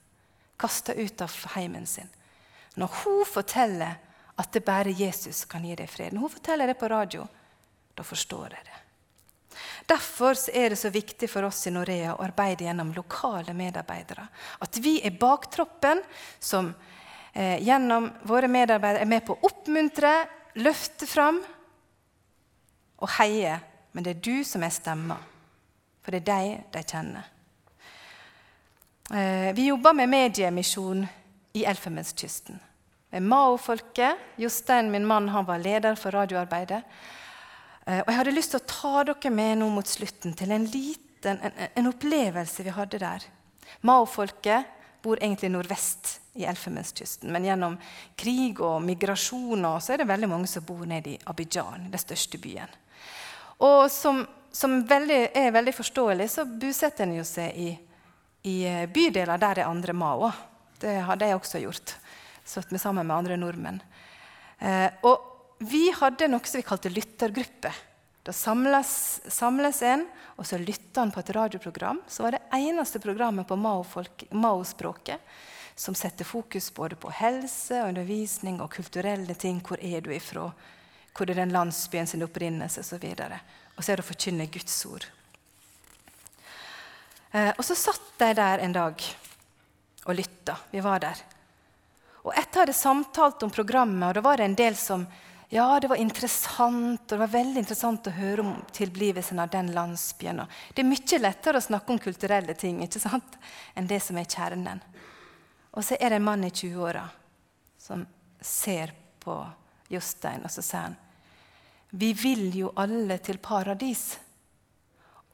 Kasta 0.59 0.93
ut 0.93 1.23
av 1.23 1.35
heimen 1.55 1.87
sin. 1.87 2.09
Når 2.79 2.99
hun 3.03 3.25
forteller 3.27 3.97
at 4.39 4.53
det 4.53 4.63
bare 4.65 4.93
Jesus 4.95 5.43
kan 5.45 5.65
gi 5.65 5.75
deg 5.75 5.89
fred, 5.89 6.13
når 6.13 6.25
hun 6.25 6.35
forteller 6.37 6.71
det 6.71 6.77
på 6.79 6.89
radio, 6.91 7.25
da 7.95 8.03
forstår 8.03 8.55
jeg 8.55 8.65
det. 8.69 8.77
Derfor 9.91 10.37
er 10.53 10.71
det 10.71 10.79
så 10.79 10.89
viktig 10.89 11.27
for 11.29 11.43
oss 11.43 11.65
i 11.67 11.73
Norea 11.73 12.13
å 12.15 12.23
arbeide 12.23 12.63
gjennom 12.63 12.93
lokale 12.95 13.53
medarbeidere. 13.57 14.23
At 14.63 14.77
vi 14.79 14.99
er 15.03 15.17
baktroppen 15.19 15.99
som 16.39 16.71
eh, 17.33 17.59
gjennom 17.63 18.07
våre 18.29 18.47
medarbeidere 18.47 19.03
er 19.03 19.11
med 19.11 19.25
på 19.27 19.35
å 19.35 19.49
oppmuntre, 19.51 20.13
løfte 20.63 21.09
fram 21.09 21.41
og 23.01 23.13
heie. 23.17 23.59
Men 23.91 24.07
det 24.07 24.15
er 24.15 24.23
du 24.23 24.47
som 24.47 24.63
er 24.63 24.71
stemma, 24.71 25.17
for 25.99 26.15
det 26.15 26.21
er 26.21 26.29
deg 26.31 26.71
de 26.71 26.85
kjenner. 26.87 27.27
Eh, 29.11 29.49
vi 29.57 29.67
jobber 29.67 29.97
med 29.97 30.13
mediemisjon 30.13 31.03
i 31.53 31.65
Elfenbenskysten. 31.65 32.59
Med 33.11 33.23
Mao-folket. 33.23 34.17
Jostein, 34.35 34.91
min 34.91 35.05
mann, 35.05 35.29
han 35.29 35.45
var 35.45 35.59
leder 35.59 35.95
for 35.95 36.11
radioarbeidet. 36.11 36.83
Eh, 37.85 37.99
og 37.99 38.07
Jeg 38.07 38.17
hadde 38.17 38.35
lyst 38.35 38.55
til 38.55 38.61
å 38.61 38.69
ta 38.69 39.03
dere 39.11 39.33
med 39.33 39.57
nå 39.59 39.69
mot 39.69 39.87
slutten 39.87 40.35
til 40.37 40.51
en 40.51 40.65
liten 40.65 41.07
en, 41.23 41.51
en 41.75 41.89
opplevelse 41.91 42.63
vi 42.63 42.73
hadde 42.73 43.01
der. 43.01 43.25
Mao-folket 43.85 44.77
bor 45.01 45.19
egentlig 45.21 45.51
nordvest 45.51 46.19
i 46.33 46.45
Elfenbenskysten. 46.45 47.31
Men 47.33 47.45
gjennom 47.45 47.77
krig 48.15 48.61
og 48.63 48.81
migrasjoner 48.85 49.81
så 49.81 49.93
er 49.93 50.01
det 50.01 50.09
veldig 50.11 50.29
mange 50.31 50.49
som 50.49 50.65
bor 50.65 50.85
nede 50.87 51.15
i 51.15 51.19
Abidjan, 51.29 51.89
den 51.91 52.01
største 52.01 52.39
byen. 52.41 52.69
Og 53.61 53.85
som, 53.93 54.23
som 54.51 54.79
veldig, 54.87 55.21
er 55.37 55.53
veldig 55.53 55.73
forståelig, 55.75 56.29
så 56.31 56.45
bosetter 56.45 57.05
en 57.05 57.17
jo 57.19 57.25
seg 57.27 57.57
i, 57.57 57.73
i 58.49 58.55
eh, 58.65 58.87
bydeler 58.89 59.41
der 59.41 59.59
det 59.59 59.65
er 59.65 59.73
andre 59.73 59.93
Mao. 59.97 60.31
Det 60.81 60.97
hadde 61.05 61.29
jeg 61.29 61.37
også 61.37 61.61
gjort. 61.61 61.95
Satt 62.47 62.73
meg 62.73 62.81
sammen 62.81 63.05
med 63.07 63.15
andre 63.15 63.37
nordmenn. 63.37 63.81
Eh, 64.59 64.89
og 65.05 65.61
vi 65.61 65.89
hadde 65.93 66.29
noe 66.31 66.45
som 66.45 66.57
vi 66.57 66.65
kalte 66.65 66.89
lyttergruppe. 66.89 67.71
Da 68.25 68.33
samles, 68.33 69.21
samles 69.29 69.81
en, 69.85 70.03
og 70.37 70.45
så 70.45 70.59
lytter 70.61 71.03
han 71.03 71.13
på 71.13 71.21
et 71.21 71.31
radioprogram. 71.37 72.01
Så 72.09 72.25
var 72.25 72.35
det 72.35 72.43
eneste 72.57 73.01
programmet 73.01 73.47
på 73.49 73.57
Mao-språket 73.57 75.21
som 75.75 75.95
setter 75.95 76.25
fokus 76.25 76.73
både 76.73 76.95
på 76.95 77.09
helse, 77.13 77.79
undervisning 77.81 78.59
og 78.61 78.73
kulturelle 78.73 79.33
ting. 79.33 79.61
Hvor 79.65 79.81
er 79.81 80.01
du 80.01 80.11
ifra? 80.13 80.51
Hvor 81.17 81.29
er 81.29 81.41
den 81.41 81.53
landsbyen 81.53 82.07
sin 82.07 82.25
opprinnelse? 82.25 82.83
Og 82.83 82.85
så, 82.85 82.99
og 83.75 83.83
så 83.83 83.91
er 83.91 83.97
det 83.97 84.05
å 84.05 84.11
forkynne 84.11 84.49
Guds 84.53 84.77
ord. 84.85 85.07
Eh, 87.31 87.49
og 87.55 87.63
så 87.65 87.77
satt 87.79 88.13
de 88.19 88.33
der 88.37 88.61
en 88.61 88.75
dag 88.75 89.01
og 90.05 90.15
lytta. 90.15 90.57
Vi 90.71 90.81
var 90.83 91.03
der. 91.03 91.19
Og 92.21 92.33
etter 92.37 92.63
hadde 92.63 92.77
samtalt 92.77 93.43
om 93.43 93.53
programmet, 93.53 94.07
og 94.07 94.17
da 94.17 94.23
var 94.25 94.37
det 94.37 94.49
en 94.49 94.57
del 94.57 94.77
som 94.77 95.05
ja, 95.51 95.79
det 95.79 95.89
var 95.91 95.99
interessant, 95.99 97.01
og 97.01 97.09
det 97.09 97.17
var 97.19 97.31
veldig 97.33 97.59
interessant 97.59 98.05
å 98.07 98.13
høre 98.15 98.43
om 98.45 98.51
tilblivelsen 98.71 99.39
av 99.43 99.49
den 99.51 99.73
landsbyen. 99.75 100.45
Det 100.71 100.79
er 100.79 100.87
mye 100.87 101.19
lettere 101.19 101.59
å 101.59 101.65
snakke 101.65 101.91
om 101.91 101.99
kulturelle 101.99 102.55
ting 102.55 102.79
ikke 102.85 103.01
sant, 103.03 103.35
enn 103.75 103.89
det 103.89 103.99
som 103.99 104.15
er 104.21 104.29
kjernen. 104.31 104.79
Og 105.75 105.83
så 105.83 105.97
er 105.99 106.13
det 106.13 106.21
en 106.21 106.27
mann 106.29 106.45
i 106.47 106.53
20-åra 106.55 107.03
som 107.81 108.05
ser 108.39 108.93
på 109.19 109.35
Jostein, 109.91 110.45
og 110.47 110.55
så 110.55 110.63
sier 110.63 110.87
han 110.87 110.95
Vi 111.91 112.13
vil 112.15 112.47
jo 112.55 112.71
alle 112.79 113.17
til 113.19 113.41
paradis. 113.43 114.05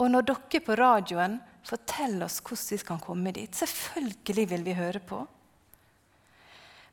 Og 0.02 0.10
når 0.10 0.26
dere 0.32 0.66
på 0.66 0.76
radioen 0.82 1.38
Fortell 1.68 2.22
oss 2.24 2.40
hvordan 2.40 2.70
vi 2.72 2.86
kan 2.88 3.02
komme 3.04 3.34
dit. 3.36 3.56
Selvfølgelig 3.56 4.46
vil 4.54 4.64
vi 4.64 4.76
høre 4.78 5.02
på. 5.04 5.20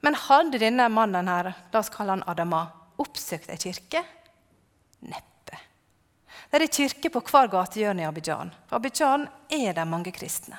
Men 0.03 0.19
hadde 0.19 0.61
denne 0.61 0.89
mannen 0.93 1.31
her, 1.31 1.53
la 1.73 1.81
oss 1.81 1.93
kalle 1.95 2.17
han 2.17 2.27
Adama, 2.29 2.67
oppsøkt 3.01 3.53
ei 3.55 3.61
kirke? 3.61 4.03
Neppe. 5.07 5.61
Det 6.51 6.61
er 6.61 6.75
kirke 6.75 7.11
på 7.11 7.23
hver 7.25 7.49
gatehjørne 7.55 8.05
i 8.05 8.09
Abidjan. 8.09 8.53
Abidjan 8.75 9.25
er 9.49 9.73
det 9.79 9.87
mange 9.89 10.13
kristne. 10.15 10.59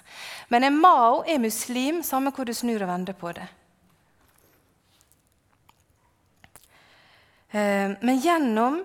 Men 0.49 0.65
en 0.65 0.79
Mao 0.79 1.21
er 1.27 1.43
muslim, 1.43 2.01
samme 2.03 2.33
hvor 2.35 2.47
du 2.47 2.55
snur 2.55 2.81
og 2.81 2.89
vender 2.89 3.15
på 3.19 3.35
det. 3.37 3.45
Eh, 7.51 7.93
men 8.01 8.19
gjennom 8.23 8.81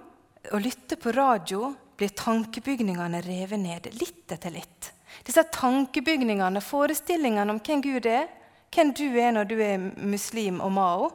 å 0.51 0.61
lytte 0.61 0.99
på 1.01 1.15
radio 1.17 1.73
blir 1.99 2.13
tankebygningene 2.17 3.23
revet 3.25 3.61
ned, 3.61 3.95
litt 3.97 4.33
etter 4.37 4.55
litt. 4.55 4.93
Disse 5.27 5.45
tankebygningene, 5.53 6.63
forestillingene 6.65 7.53
om 7.53 7.61
hvem 7.65 7.83
Gud 7.85 8.07
er, 8.07 8.29
hvem 8.71 8.93
du 8.95 9.07
er 9.19 9.35
når 9.35 9.49
du 9.51 9.57
er 9.63 9.83
muslim 9.99 10.61
og 10.65 10.73
mao. 10.73 11.11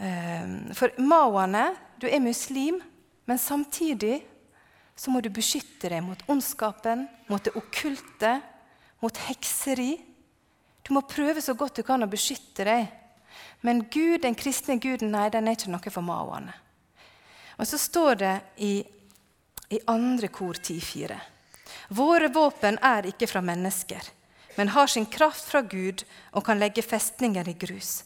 Ehm, 0.00 0.72
for 0.74 0.94
maoene 0.98 1.70
Du 2.00 2.06
er 2.08 2.20
muslim, 2.24 2.78
men 3.28 3.38
samtidig 3.38 4.22
så 4.96 5.10
må 5.12 5.20
du 5.20 5.28
beskytte 5.28 5.90
deg 5.92 6.00
mot 6.00 6.22
ondskapen, 6.32 7.02
mot 7.28 7.44
det 7.44 7.52
okkulte, 7.56 8.30
mot 9.04 9.18
hekseri. 9.26 9.98
Du 10.80 10.94
må 10.96 11.02
prøve 11.04 11.42
så 11.44 11.52
godt 11.52 11.76
du 11.76 11.82
kan 11.84 12.00
å 12.00 12.08
beskytte 12.08 12.64
deg. 12.64 12.88
Men 13.60 13.84
Gud, 13.92 14.22
den 14.24 14.34
kristne 14.34 14.78
guden 14.80 15.12
nei, 15.12 15.28
den 15.28 15.48
er 15.48 15.58
ikke 15.58 15.72
noe 15.74 15.92
for 15.92 16.04
maoene. 16.04 16.56
Og 17.60 17.68
så 17.68 17.76
står 17.76 18.14
det 18.22 18.34
i, 18.64 18.72
i 19.76 19.80
andre 19.92 20.32
kor 20.32 20.56
10,4. 20.56 21.20
Våre 21.90 22.28
våpen 22.30 22.78
er 22.86 23.08
ikke 23.10 23.26
fra 23.26 23.40
mennesker, 23.42 24.04
men 24.54 24.70
har 24.70 24.86
sin 24.86 25.08
kraft 25.10 25.48
fra 25.50 25.60
Gud 25.66 26.04
og 26.30 26.44
kan 26.46 26.60
legge 26.60 26.84
festninger 26.86 27.48
i 27.50 27.56
grus. 27.58 28.04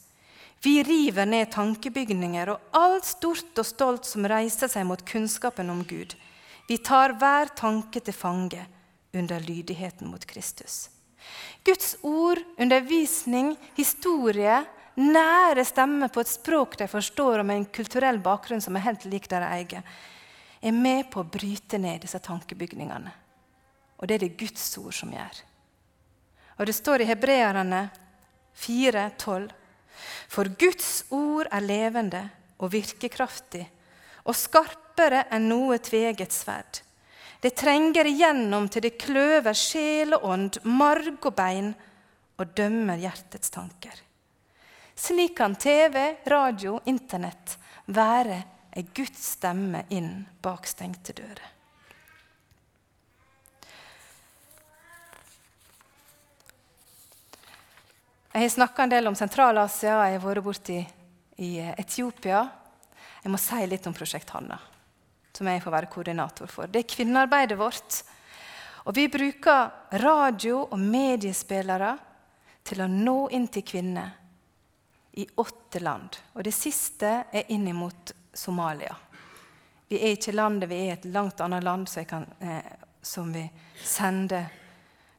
Vi 0.64 0.78
river 0.82 1.26
ned 1.28 1.50
tankebygninger 1.52 2.48
og 2.48 2.78
alt 2.78 3.04
stort 3.04 3.58
og 3.60 3.66
stolt 3.68 4.06
som 4.08 4.24
reiser 4.30 4.70
seg 4.72 4.86
mot 4.88 5.02
kunnskapen 5.04 5.68
om 5.68 5.82
Gud. 5.84 6.14
Vi 6.64 6.78
tar 6.80 7.12
hver 7.20 7.52
tanke 7.52 8.00
til 8.00 8.16
fange 8.16 8.62
under 9.12 9.44
lydigheten 9.44 10.08
mot 10.08 10.24
Kristus. 10.24 10.88
Guds 11.64 11.98
ord, 12.00 12.40
undervisning, 12.56 13.52
historie, 13.76 14.62
nære 14.96 15.66
stemmer 15.68 16.08
på 16.12 16.24
et 16.24 16.32
språk 16.32 16.78
de 16.80 16.88
forstår, 16.88 17.42
og 17.42 17.48
med 17.48 17.60
en 17.60 17.68
kulturell 17.68 18.22
bakgrunn 18.24 18.64
som 18.64 18.76
er 18.76 18.86
helt 18.86 19.04
lik 19.12 19.28
deres 19.28 19.52
egen, 19.60 19.84
er 20.64 20.72
med 20.72 21.10
på 21.12 21.20
å 21.20 21.28
bryte 21.28 21.76
ned 21.80 22.00
disse 22.06 22.22
tankebygningene. 22.24 23.12
Og 23.98 24.08
det 24.08 24.16
er 24.16 24.24
det 24.26 24.38
Guds 24.38 24.66
ord 24.78 24.94
som 24.94 25.12
gjør. 25.14 25.42
Og 26.58 26.66
Det 26.66 26.74
står 26.74 27.02
i 27.02 27.08
Hebreerne 27.08 27.90
4,12.: 28.54 29.50
For 30.28 30.50
Guds 30.58 31.04
ord 31.10 31.46
er 31.50 31.60
levende 31.60 32.22
og 32.58 32.72
virkekraftig 32.72 33.66
og 34.24 34.36
skarpere 34.36 35.26
enn 35.34 35.48
noe 35.50 35.78
tveget 35.78 36.32
sverd. 36.32 36.80
Det 37.40 37.52
trenger 37.58 38.08
igjennom 38.08 38.70
til 38.72 38.86
det 38.86 38.96
kløver 38.96 39.52
sjel 39.52 40.14
og 40.16 40.24
ånd, 40.24 40.60
marg 40.64 41.26
og 41.26 41.34
bein, 41.36 41.74
og 42.40 42.54
dømmer 42.56 42.98
hjertets 42.98 43.52
tanker. 43.52 43.94
Slik 44.96 45.36
kan 45.36 45.54
TV, 45.60 46.24
radio, 46.26 46.78
Internett 46.86 47.58
være 47.86 48.40
ei 48.74 48.86
Guds 48.94 49.34
stemme 49.34 49.84
inn 49.94 50.24
bak 50.42 50.66
stengte 50.66 51.14
dører. 51.14 51.53
Jeg 58.34 58.42
har 58.42 58.48
snakka 58.48 58.82
en 58.82 58.90
del 58.90 59.06
om 59.06 59.14
Sentral-Asia, 59.14 59.92
jeg 60.08 60.16
har 60.16 60.22
vært 60.24 60.42
borti 60.42 60.80
i 61.38 61.50
Etiopia. 61.78 62.40
Jeg 63.22 63.30
må 63.30 63.38
si 63.38 63.60
litt 63.70 63.84
om 63.86 63.94
Prosjekt 63.94 64.32
Hanna, 64.34 64.56
som 65.30 65.46
jeg 65.46 65.62
får 65.62 65.74
være 65.76 65.90
koordinator 65.92 66.50
for. 66.50 66.66
Det 66.66 66.80
er 66.82 66.88
kvinnearbeidet 66.96 67.54
vårt. 67.60 68.00
Og 68.90 68.96
vi 68.98 69.04
bruker 69.06 70.00
radio 70.02 70.64
og 70.64 70.82
mediespillere 70.82 71.92
til 72.66 72.82
å 72.82 72.90
nå 72.90 73.14
inn 73.38 73.46
til 73.54 73.62
kvinner 73.70 74.10
i 75.14 75.28
åtte 75.38 75.84
land. 75.86 76.18
Og 76.34 76.42
det 76.42 76.56
siste 76.58 77.14
er 77.30 77.54
inn 77.54 77.70
mot 77.78 78.16
Somalia. 78.34 78.98
Vi 79.86 80.02
er 80.02 80.18
ikke 80.18 80.34
landet, 80.34 80.72
vi 80.74 80.82
er 80.88 80.96
et 80.96 81.06
langt 81.06 81.38
annet 81.38 81.62
land 81.62 81.86
kan, 82.10 82.26
eh, 82.42 82.66
som 82.98 83.30
vi 83.30 83.46
sender 83.78 84.63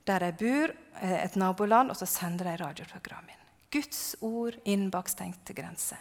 der 0.05 0.27
jeg 0.27 0.37
bor, 0.39 0.75
eh, 1.01 1.23
et 1.25 1.35
naboland, 1.35 1.91
og 1.91 1.97
så 1.97 2.05
sender 2.05 2.51
de 2.51 2.57
radioprogram 2.63 3.25
inn. 3.29 3.41
Guds 3.71 4.15
ord 4.21 4.55
inn 4.65 4.89
bak 4.89 5.09
stengte 5.09 5.53
grenser. 5.53 5.99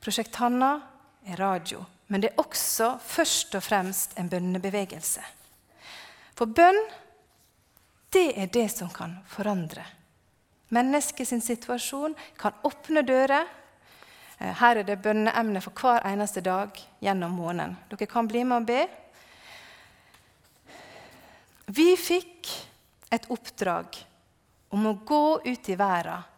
Prosjekt 0.00 0.36
Hanna 0.36 0.76
er 1.26 1.40
radio, 1.40 1.84
men 2.08 2.20
det 2.20 2.32
er 2.32 2.42
også 2.44 2.98
først 3.00 3.54
og 3.54 3.64
fremst 3.64 4.18
en 4.20 4.28
bønnebevegelse. 4.28 5.24
For 6.36 6.46
bønn, 6.46 6.80
det 8.12 8.32
er 8.38 8.46
det 8.52 8.68
som 8.70 8.90
kan 8.94 9.18
forandre 9.26 9.84
Menneskets 10.74 11.34
situasjon 11.44 12.14
kan 12.40 12.54
åpne 12.66 13.04
dører. 13.06 13.46
Eh, 14.38 14.52
her 14.58 14.80
er 14.80 14.86
det 14.86 15.02
bønneemne 15.04 15.60
for 15.62 15.76
hver 15.76 16.04
eneste 16.08 16.42
dag 16.44 16.72
gjennom 17.04 17.36
måneden. 17.38 17.76
Dere 17.90 18.08
kan 18.10 18.28
bli 18.28 18.44
med 18.44 18.64
og 18.64 18.66
be. 18.66 18.80
Vi 21.74 21.94
fikk 21.96 22.50
et 23.12 23.26
oppdrag 23.30 23.98
om 24.74 24.86
å 24.86 24.98
gå 25.06 25.24
ut 25.44 25.68
i 25.70 25.76
verden 25.78 26.30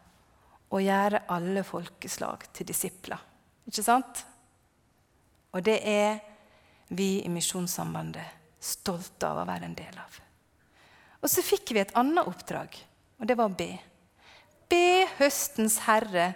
og 0.75 0.83
gjøre 0.83 1.25
alle 1.33 1.63
folkeslag 1.65 2.49
til 2.55 2.67
disipler. 2.69 3.21
Ikke 3.67 3.85
sant? 3.87 4.23
Og 5.55 5.63
det 5.65 5.79
er 5.89 6.19
vi 6.89 7.23
i 7.25 7.31
Misjonssambandet 7.33 8.61
stolte 8.63 9.29
av 9.29 9.43
å 9.43 9.47
være 9.49 9.69
en 9.69 9.77
del 9.79 10.01
av. 10.01 10.19
Og 11.23 11.31
så 11.31 11.43
fikk 11.45 11.73
vi 11.75 11.83
et 11.83 11.95
annet 11.99 12.29
oppdrag, 12.29 12.77
og 13.19 13.29
det 13.29 13.37
var 13.39 13.51
å 13.51 13.57
be. 13.57 13.71
Be 14.69 15.07
høstens 15.19 15.79
herre 15.87 16.33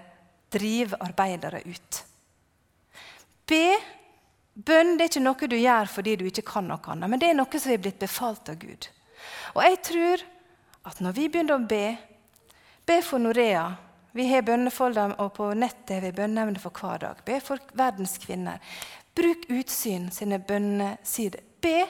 drive 0.50 0.98
arbeidere 1.02 1.62
ut. 1.66 2.04
Be. 3.50 3.64
Bønn 4.54 4.96
det 4.98 5.04
er 5.04 5.12
ikke 5.12 5.22
noe 5.22 5.48
du 5.48 5.56
gjør 5.56 5.88
fordi 5.88 6.16
du 6.18 6.24
ikke 6.28 6.46
kan 6.46 6.66
noe 6.68 6.92
annet, 6.92 7.10
men 7.10 7.20
det 7.22 7.30
er 7.30 7.36
noe 7.38 7.60
som 7.62 7.72
er 7.72 7.82
blitt 7.82 8.00
befalt 8.02 8.50
av 8.50 8.58
Gud. 8.60 8.88
Og 9.54 9.64
jeg 9.64 9.80
tror 9.86 10.24
at 10.90 11.02
når 11.04 11.16
vi 11.16 11.28
begynner 11.28 11.58
å 11.58 11.68
be 11.68 11.84
Be 12.90 13.02
for 13.02 13.18
Norea. 13.18 13.74
Vi 14.12 14.24
har 14.26 14.42
bønnefolder, 14.42 15.12
og 15.22 15.34
på 15.36 15.52
nettet 15.54 15.92
har 15.94 16.02
vi 16.02 16.16
bønneemne 16.16 16.58
for 16.58 16.74
hver 16.74 16.98
dag. 16.98 17.20
Be 17.22 17.36
for 17.44 17.62
verdens 17.78 18.16
kvinner. 18.18 18.58
Bruk 19.14 19.44
Utsyn 19.46 20.08
sine 20.10 20.40
bønnesider. 20.42 21.44
Be. 21.62 21.84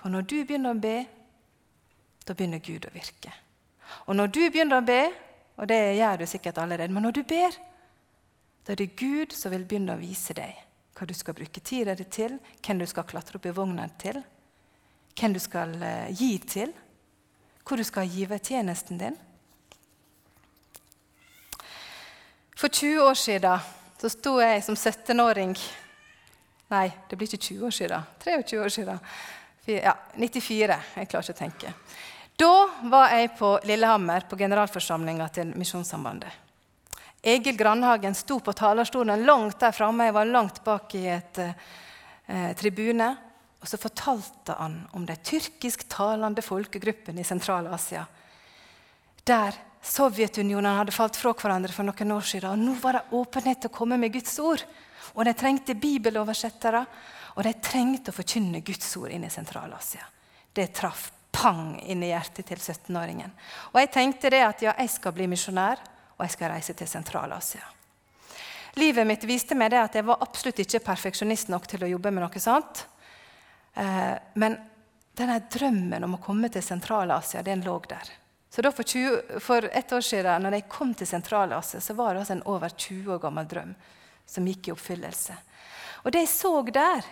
For 0.00 0.08
når 0.08 0.24
du 0.30 0.36
begynner 0.38 0.72
å 0.72 0.80
be, 0.80 0.94
da 2.24 2.36
begynner 2.36 2.62
Gud 2.64 2.86
å 2.88 2.94
virke. 2.94 3.34
Og 4.06 4.16
når 4.16 4.32
du 4.32 4.40
begynner 4.46 4.80
å 4.80 4.86
be, 4.88 5.02
og 5.58 5.68
det 5.68 5.80
gjør 5.98 6.22
du 6.22 6.26
sikkert 6.30 6.62
allerede, 6.62 6.94
men 6.94 7.04
når 7.04 7.18
du 7.18 7.22
ber, 7.28 7.60
da 8.64 8.72
er 8.72 8.80
det 8.80 8.94
Gud 8.96 9.36
som 9.36 9.52
vil 9.52 9.68
begynne 9.68 9.96
å 9.96 10.00
vise 10.00 10.36
deg 10.38 10.64
hva 10.96 11.06
du 11.06 11.12
skal 11.14 11.36
bruke 11.36 11.60
tida 11.60 11.92
di 11.94 12.08
til, 12.08 12.40
hvem 12.64 12.80
du 12.80 12.88
skal 12.88 13.06
klatre 13.06 13.36
opp 13.36 13.46
i 13.46 13.52
vogna 13.54 13.84
til, 14.00 14.16
hvem 15.18 15.34
du 15.34 15.40
skal 15.42 15.74
uh, 15.82 16.10
gi 16.14 16.36
til, 16.38 16.72
hvor 17.66 17.76
du 17.76 17.84
skal 17.84 18.08
give 18.08 18.38
tjenesten 18.38 19.00
din. 19.00 19.18
For 22.58 22.68
20 22.68 23.02
år 23.02 23.14
siden 23.14 23.66
så 23.98 24.10
sto 24.10 24.38
jeg 24.40 24.62
som 24.66 24.78
17-åring 24.78 25.56
Nei, 26.68 26.90
det 27.08 27.16
blir 27.16 27.24
ikke 27.24 27.40
20 27.40 27.64
år 27.64 27.72
siden. 27.72 28.08
23 28.20 28.58
år 28.60 28.68
siden. 28.68 28.98
Ja, 29.64 29.94
94. 30.20 30.76
Jeg 31.00 31.08
klarer 31.08 31.24
ikke 31.24 31.32
å 31.32 31.38
tenke. 31.38 31.70
Da 32.36 32.50
var 32.92 33.14
jeg 33.16 33.30
på 33.38 33.54
Lillehammer 33.64 34.26
på 34.28 34.36
generalforsamlinga 34.36 35.30
til 35.32 35.54
Misjonssambandet. 35.56 36.28
Egil 37.22 37.56
Grandhagen 37.56 38.14
sto 38.14 38.36
på 38.44 38.52
talerstolen 38.52 39.24
langt 39.26 39.58
der 39.60 39.72
framme. 39.72 40.06
Jeg 40.06 40.14
var 40.14 40.28
langt 40.28 40.60
bak 40.64 40.94
i 40.94 41.06
et 41.10 41.40
eh, 41.42 42.52
tribune. 42.60 43.08
Og 43.58 43.68
så 43.68 43.78
fortalte 43.80 44.54
han 44.58 44.80
om 44.94 45.06
de 45.06 45.16
tyrkisktalende 45.16 46.44
folkegruppene 46.46 47.22
i 47.22 47.26
Sentral-Asia. 47.26 48.04
Der 49.26 49.56
Sovjetunionen 49.82 50.78
hadde 50.78 50.94
falt 50.94 51.16
fra 51.18 51.32
hverandre 51.38 51.72
for 51.72 51.86
noen 51.86 52.14
år 52.14 52.26
siden. 52.26 52.50
Og 52.50 52.58
nå 52.58 52.76
var 52.82 52.98
det 52.98 53.18
åpenhet 53.18 53.62
til 53.62 53.70
å 53.70 53.76
komme 53.78 53.98
med 54.00 54.12
Guds 54.14 54.34
ord. 54.42 54.64
Og 55.14 55.24
de 55.24 55.34
trengte 55.38 55.76
bibeloversettere, 55.78 56.82
og 57.38 57.44
de 57.46 57.54
trengte 57.62 58.12
å 58.12 58.16
forkynne 58.16 58.62
Guds 58.66 58.90
ord 58.98 59.14
inn 59.14 59.24
i 59.26 59.32
Sentral-Asia. 59.32 60.04
Det 60.54 60.68
traff 60.74 61.08
pang 61.38 61.76
inn 61.86 62.02
i 62.02 62.10
hjertet 62.10 62.48
til 62.50 62.58
17-åringen. 62.58 63.32
Og 63.72 63.80
jeg 63.80 63.92
tenkte 63.94 64.30
det 64.34 64.42
at 64.42 64.62
ja, 64.64 64.74
jeg 64.78 64.90
skal 64.90 65.14
bli 65.14 65.28
misjonær, 65.30 65.80
og 66.18 66.24
jeg 66.26 66.34
skal 66.34 66.52
reise 66.54 66.74
til 66.74 66.90
Sentral-Asia. 66.90 67.62
Livet 68.78 69.06
mitt 69.06 69.24
viste 69.26 69.56
meg 69.58 69.72
det 69.72 69.80
at 69.80 69.96
jeg 69.98 70.06
var 70.06 70.22
absolutt 70.22 70.60
ikke 70.62 70.82
perfeksjonist 70.84 71.50
nok 71.50 71.66
til 71.70 71.84
å 71.86 71.90
jobbe 71.94 72.12
med 72.14 72.24
noe 72.26 72.42
sånt. 72.42 72.84
Eh, 73.78 74.14
men 74.34 74.56
denne 75.18 75.38
drømmen 75.50 76.04
om 76.04 76.16
å 76.16 76.22
komme 76.22 76.50
til 76.50 76.64
Sentral-Asia, 76.64 77.42
den 77.46 77.62
lå 77.66 77.76
der. 77.88 78.10
Så 78.50 78.62
da 78.64 78.72
for, 78.72 78.82
20, 78.82 79.38
for 79.44 79.68
et 79.70 79.92
år 79.92 80.04
siden 80.04 80.42
når 80.42 80.56
jeg 80.58 80.68
kom 80.72 80.94
til 80.96 81.06
Sentral-Asia, 81.06 81.80
så 81.84 81.94
var 81.94 82.14
det 82.14 82.24
altså 82.24 82.38
en 82.38 82.46
over 82.50 82.72
20 82.74 83.12
år 83.14 83.22
gammel 83.22 83.46
drøm 83.50 83.74
som 84.28 84.48
gikk 84.48 84.68
i 84.68 84.74
oppfyllelse. 84.74 85.36
Og 86.04 86.12
det 86.14 86.24
jeg 86.24 86.32
så 86.32 86.52
der, 86.74 87.06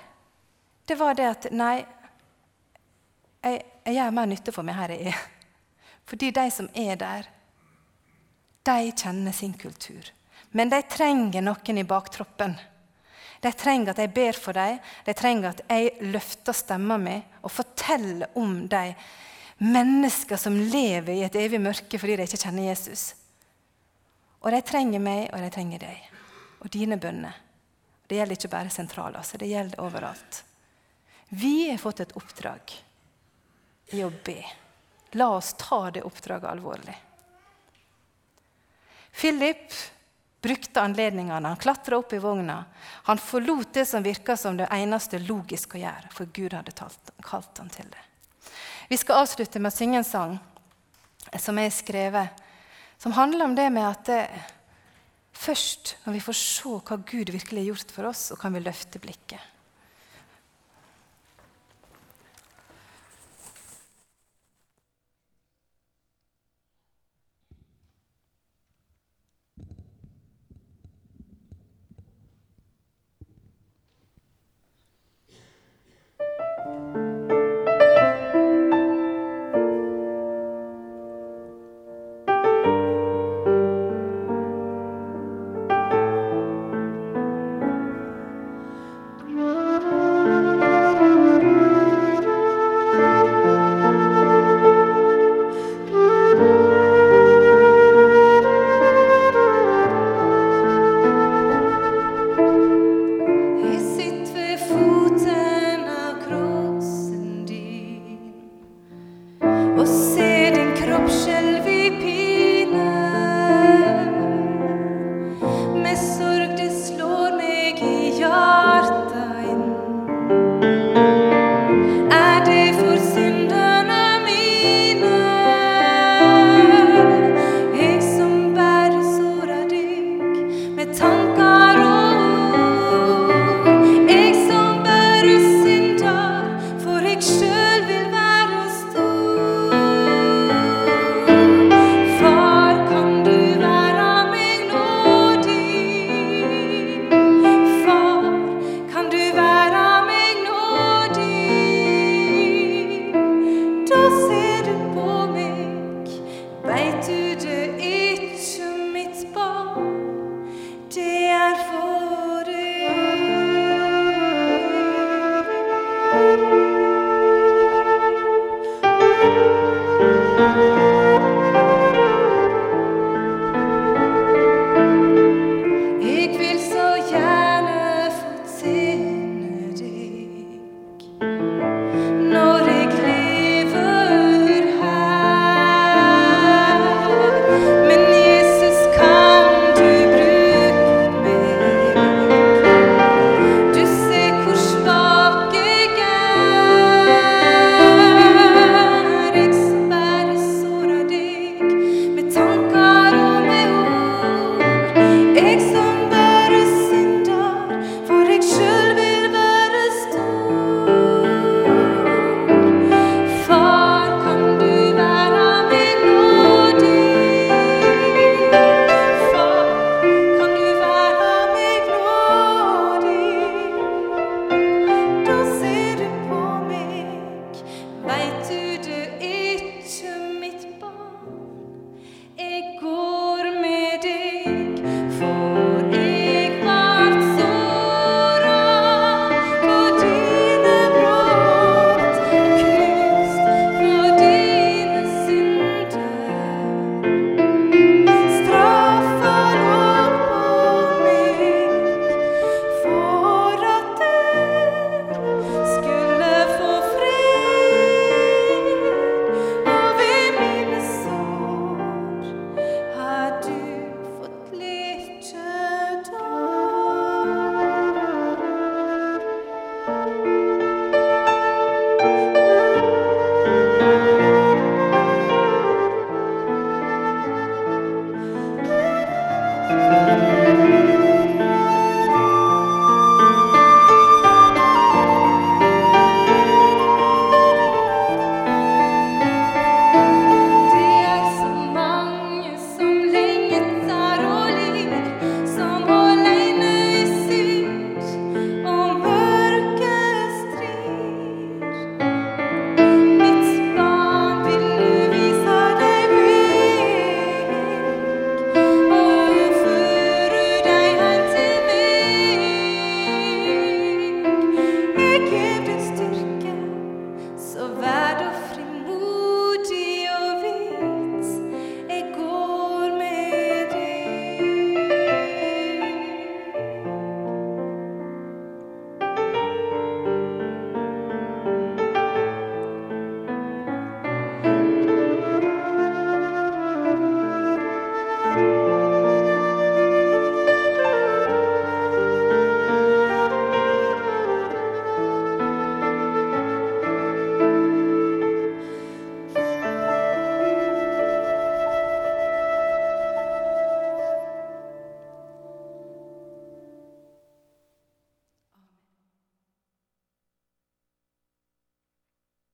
det 0.87 0.99
var 0.99 1.17
det 1.19 1.27
at 1.29 1.49
nei, 1.55 1.77
jeg, 3.45 3.63
jeg 3.87 3.99
gjør 3.99 4.15
mer 4.19 4.31
nytte 4.31 4.55
for 4.55 4.67
meg 4.67 4.79
her 4.79 4.95
jeg 4.95 5.13
er. 5.13 5.25
Fordi 6.07 6.31
de 6.35 6.47
som 6.55 6.71
er 6.75 6.99
der, 6.99 7.29
de 8.67 8.93
kjenner 8.95 9.35
sin 9.35 9.55
kultur. 9.59 10.11
Men 10.51 10.71
de 10.71 10.81
trenger 10.91 11.45
noen 11.45 11.79
i 11.79 11.87
baktroppen. 11.87 12.55
De 13.43 13.53
trenger 13.53 13.93
at 13.93 14.01
jeg 14.01 14.15
ber 14.17 14.39
for 14.41 14.57
dem, 14.57 14.81
de 15.07 15.15
trenger 15.17 15.53
at 15.53 15.63
jeg 15.69 16.11
løfter 16.13 16.57
stemmen 16.57 17.05
min 17.05 17.25
og 17.43 17.53
forteller 17.53 18.33
om 18.39 18.65
de 18.71 18.85
mennesker 19.59 20.41
som 20.41 20.57
lever 20.57 21.15
i 21.15 21.25
et 21.25 21.39
evig 21.41 21.61
mørke 21.63 22.01
fordi 22.01 22.19
de 22.19 22.27
ikke 22.29 22.43
kjenner 22.43 22.69
Jesus. 22.71 23.07
Og 24.45 24.53
de 24.53 24.61
trenger 24.63 25.03
meg, 25.03 25.31
og 25.33 25.43
de 25.43 25.51
trenger 25.51 25.83
deg. 25.83 26.03
Og 26.63 26.71
dine 26.73 26.99
bønner. 27.01 27.35
Det 28.07 28.21
gjelder 28.21 28.39
ikke 28.39 28.53
bare 28.53 28.71
sentralt, 28.71 29.17
altså. 29.19 29.39
det 29.41 29.49
gjelder 29.51 29.83
overalt. 29.83 30.43
Vi 31.29 31.71
har 31.71 31.81
fått 31.83 32.05
et 32.05 32.15
oppdrag 32.19 32.77
i 33.97 34.05
å 34.07 34.13
be. 34.25 34.39
La 35.19 35.33
oss 35.35 35.55
ta 35.59 35.89
det 35.91 36.05
oppdraget 36.07 36.51
alvorlig. 36.51 36.95
Philip 39.17 39.73
brukte 40.47 40.83
anledningene. 40.83 41.49
Han 41.49 41.61
klatra 41.61 41.99
opp 41.99 42.15
i 42.15 42.23
vogna. 42.23 42.61
Han 43.11 43.19
forlot 43.19 43.75
det 43.75 43.87
som 43.91 44.05
virka 44.07 44.37
som 44.39 44.57
det 44.57 44.69
eneste 44.73 45.19
logiske 45.23 45.79
å 45.79 45.83
gjøre, 45.83 46.11
for 46.15 46.31
Gud 46.33 46.55
hadde 46.55 46.75
kalt 47.27 47.63
han 47.63 47.73
til 47.73 47.89
det. 47.91 48.05
Vi 48.89 48.99
skal 49.01 49.25
avslutte 49.25 49.59
med 49.59 49.73
å 49.73 49.77
synge 49.77 49.99
en 50.01 50.07
sang 50.07 50.37
som 51.43 51.59
jeg 51.59 51.73
har 51.73 51.75
skrevet, 51.75 52.45
som 53.03 53.17
handler 53.17 53.49
om 53.49 53.57
det 53.59 53.67
med 53.75 53.89
at 53.89 54.07
det, 54.07 54.21
først 55.37 55.97
når 56.07 56.17
vi 56.17 56.23
får 56.23 56.39
se 56.39 56.77
hva 56.79 56.99
Gud 57.03 57.33
virkelig 57.35 57.65
har 57.65 57.73
gjort 57.73 57.95
for 57.99 58.11
oss, 58.13 58.29
så 58.31 58.39
kan 58.41 58.55
vi 58.55 58.63
løfte 58.63 59.03
blikket. 59.03 59.43